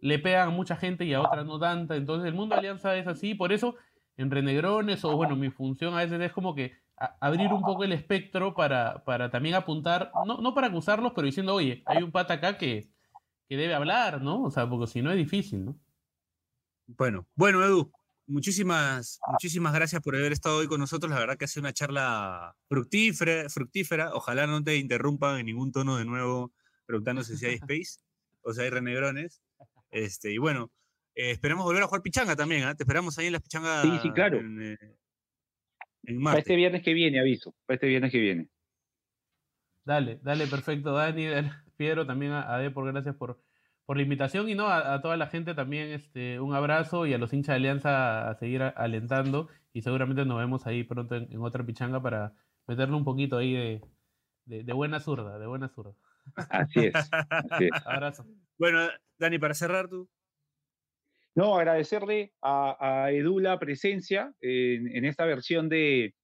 [0.00, 1.96] Le pegan a mucha gente y a otras no tanta.
[1.96, 3.34] Entonces el mundo de Alianza es así.
[3.34, 3.74] Por eso
[4.16, 7.84] en Renegrones o bueno, mi función a veces es como que a- abrir un poco
[7.84, 12.12] el espectro para, para también apuntar, no, no para acusarlos, pero diciendo, oye, hay un
[12.12, 12.90] pata acá que,
[13.48, 14.42] que debe hablar, ¿no?
[14.44, 15.80] O sea, porque si no es difícil, ¿no?
[16.86, 17.90] Bueno, bueno, Edu,
[18.26, 21.10] muchísimas, muchísimas gracias por haber estado hoy con nosotros.
[21.12, 24.14] La verdad que ha sido una charla fructífera, fructífera.
[24.14, 26.52] Ojalá no te interrumpan en ningún tono de nuevo
[26.86, 28.00] preguntándose si hay space
[28.42, 29.42] o si hay renegrones.
[29.90, 30.70] Este, y bueno,
[31.14, 32.74] Eh, esperemos volver a jugar pichanga también, ¿ah?
[32.74, 33.82] Te esperamos ahí en las pichangas.
[33.82, 34.38] Sí, sí, claro.
[34.38, 34.78] En, eh,
[36.04, 37.54] en Para este viernes que viene, aviso.
[37.66, 38.48] Para este viernes que viene.
[39.84, 43.42] Dale, dale, perfecto, Dani, dale, Piero, también a, a Depor, gracias por,
[43.84, 47.14] por la invitación y no, a, a toda la gente también este, un abrazo y
[47.14, 51.16] a los hinchas de Alianza a seguir a- alentando y seguramente nos vemos ahí pronto
[51.16, 52.32] en, en otra pichanga para
[52.68, 53.80] meterle un poquito ahí de,
[54.44, 55.94] de, de buena zurda, de buena zurda.
[56.48, 56.94] Así es.
[56.94, 57.70] así es.
[57.86, 58.24] Abrazo.
[58.58, 58.86] Bueno,
[59.18, 60.08] Dani, para cerrar tú.
[61.34, 66.14] No, agradecerle a, a Edu la presencia en, en esta versión de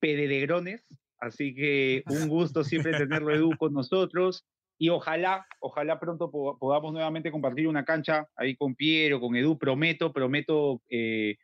[0.00, 0.84] Pedelegrones.
[1.20, 4.44] Así que un gusto siempre tenerlo Edu con nosotros.
[4.80, 9.58] Y ojalá, ojalá pronto po- podamos nuevamente compartir una cancha ahí con Piero, con Edu.
[9.58, 11.36] Prometo, prometo eh,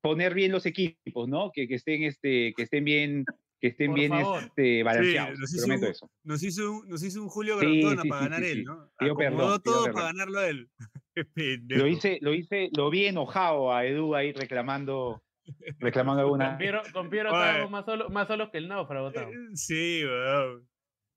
[0.00, 1.50] poner bien los equipos, ¿no?
[1.52, 3.24] Que, que estén, este, que estén bien,
[3.60, 5.38] que estén Por bien este, balanceados.
[5.38, 6.10] nos hizo un- eso.
[6.22, 8.64] Nos hizo un, nos hizo un Julio Sí, para ganar él.
[8.64, 8.90] ¿no?
[8.98, 10.70] Pido Acomodó perdón, todo para ganarlo a él.
[11.68, 15.22] Lo hice, lo hice, lo vi enojado a Edu ahí reclamando,
[15.78, 16.48] reclamando alguna.
[16.50, 17.30] Con Piero, con Piero
[17.68, 19.10] más solos más solos que el náufrago.
[19.10, 20.68] Eh, Sí, weón.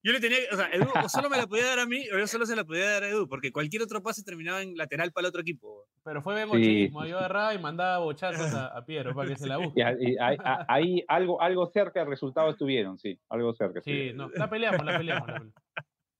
[0.03, 2.05] Yo le tenía, que- o sea, Edu o solo me la podía dar a mí
[2.13, 4.77] o yo solo se la podía dar a Edu, porque cualquier otro pase terminaba en
[4.77, 5.85] lateral para el otro equipo.
[6.03, 9.35] Pero fue Sí, bengochismo, sí, yo agarraba y mandaba bochazos a, a Piero para que
[9.35, 9.79] se la busque.
[9.81, 10.37] Y ahí, ahí-
[10.67, 13.81] ahí algo, algo cerca del resultado estuvieron, sí, algo cerca.
[13.81, 15.27] Sí, no, la peleamos, la peleamos.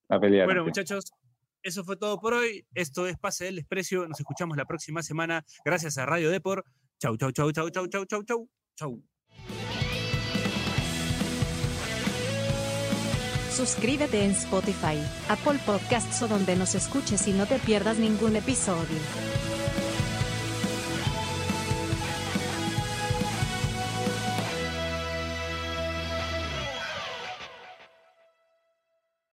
[0.09, 0.31] La peleamos.
[0.31, 0.45] La.
[0.45, 1.11] Bueno, muchachos,
[1.67, 2.65] eso fue todo por hoy.
[2.73, 4.07] Esto es Pase del Desprecio.
[4.07, 5.45] Nos escuchamos la próxima semana.
[5.65, 6.63] Gracias a Radio Depor.
[6.99, 8.49] Chau, chau, chau, chau, chau, chau, chau, chau.
[8.75, 9.03] Chau.
[13.51, 14.97] Suscríbete en Spotify,
[15.29, 18.99] Apple Podcasts o donde nos escuches y no te pierdas ningún episodio.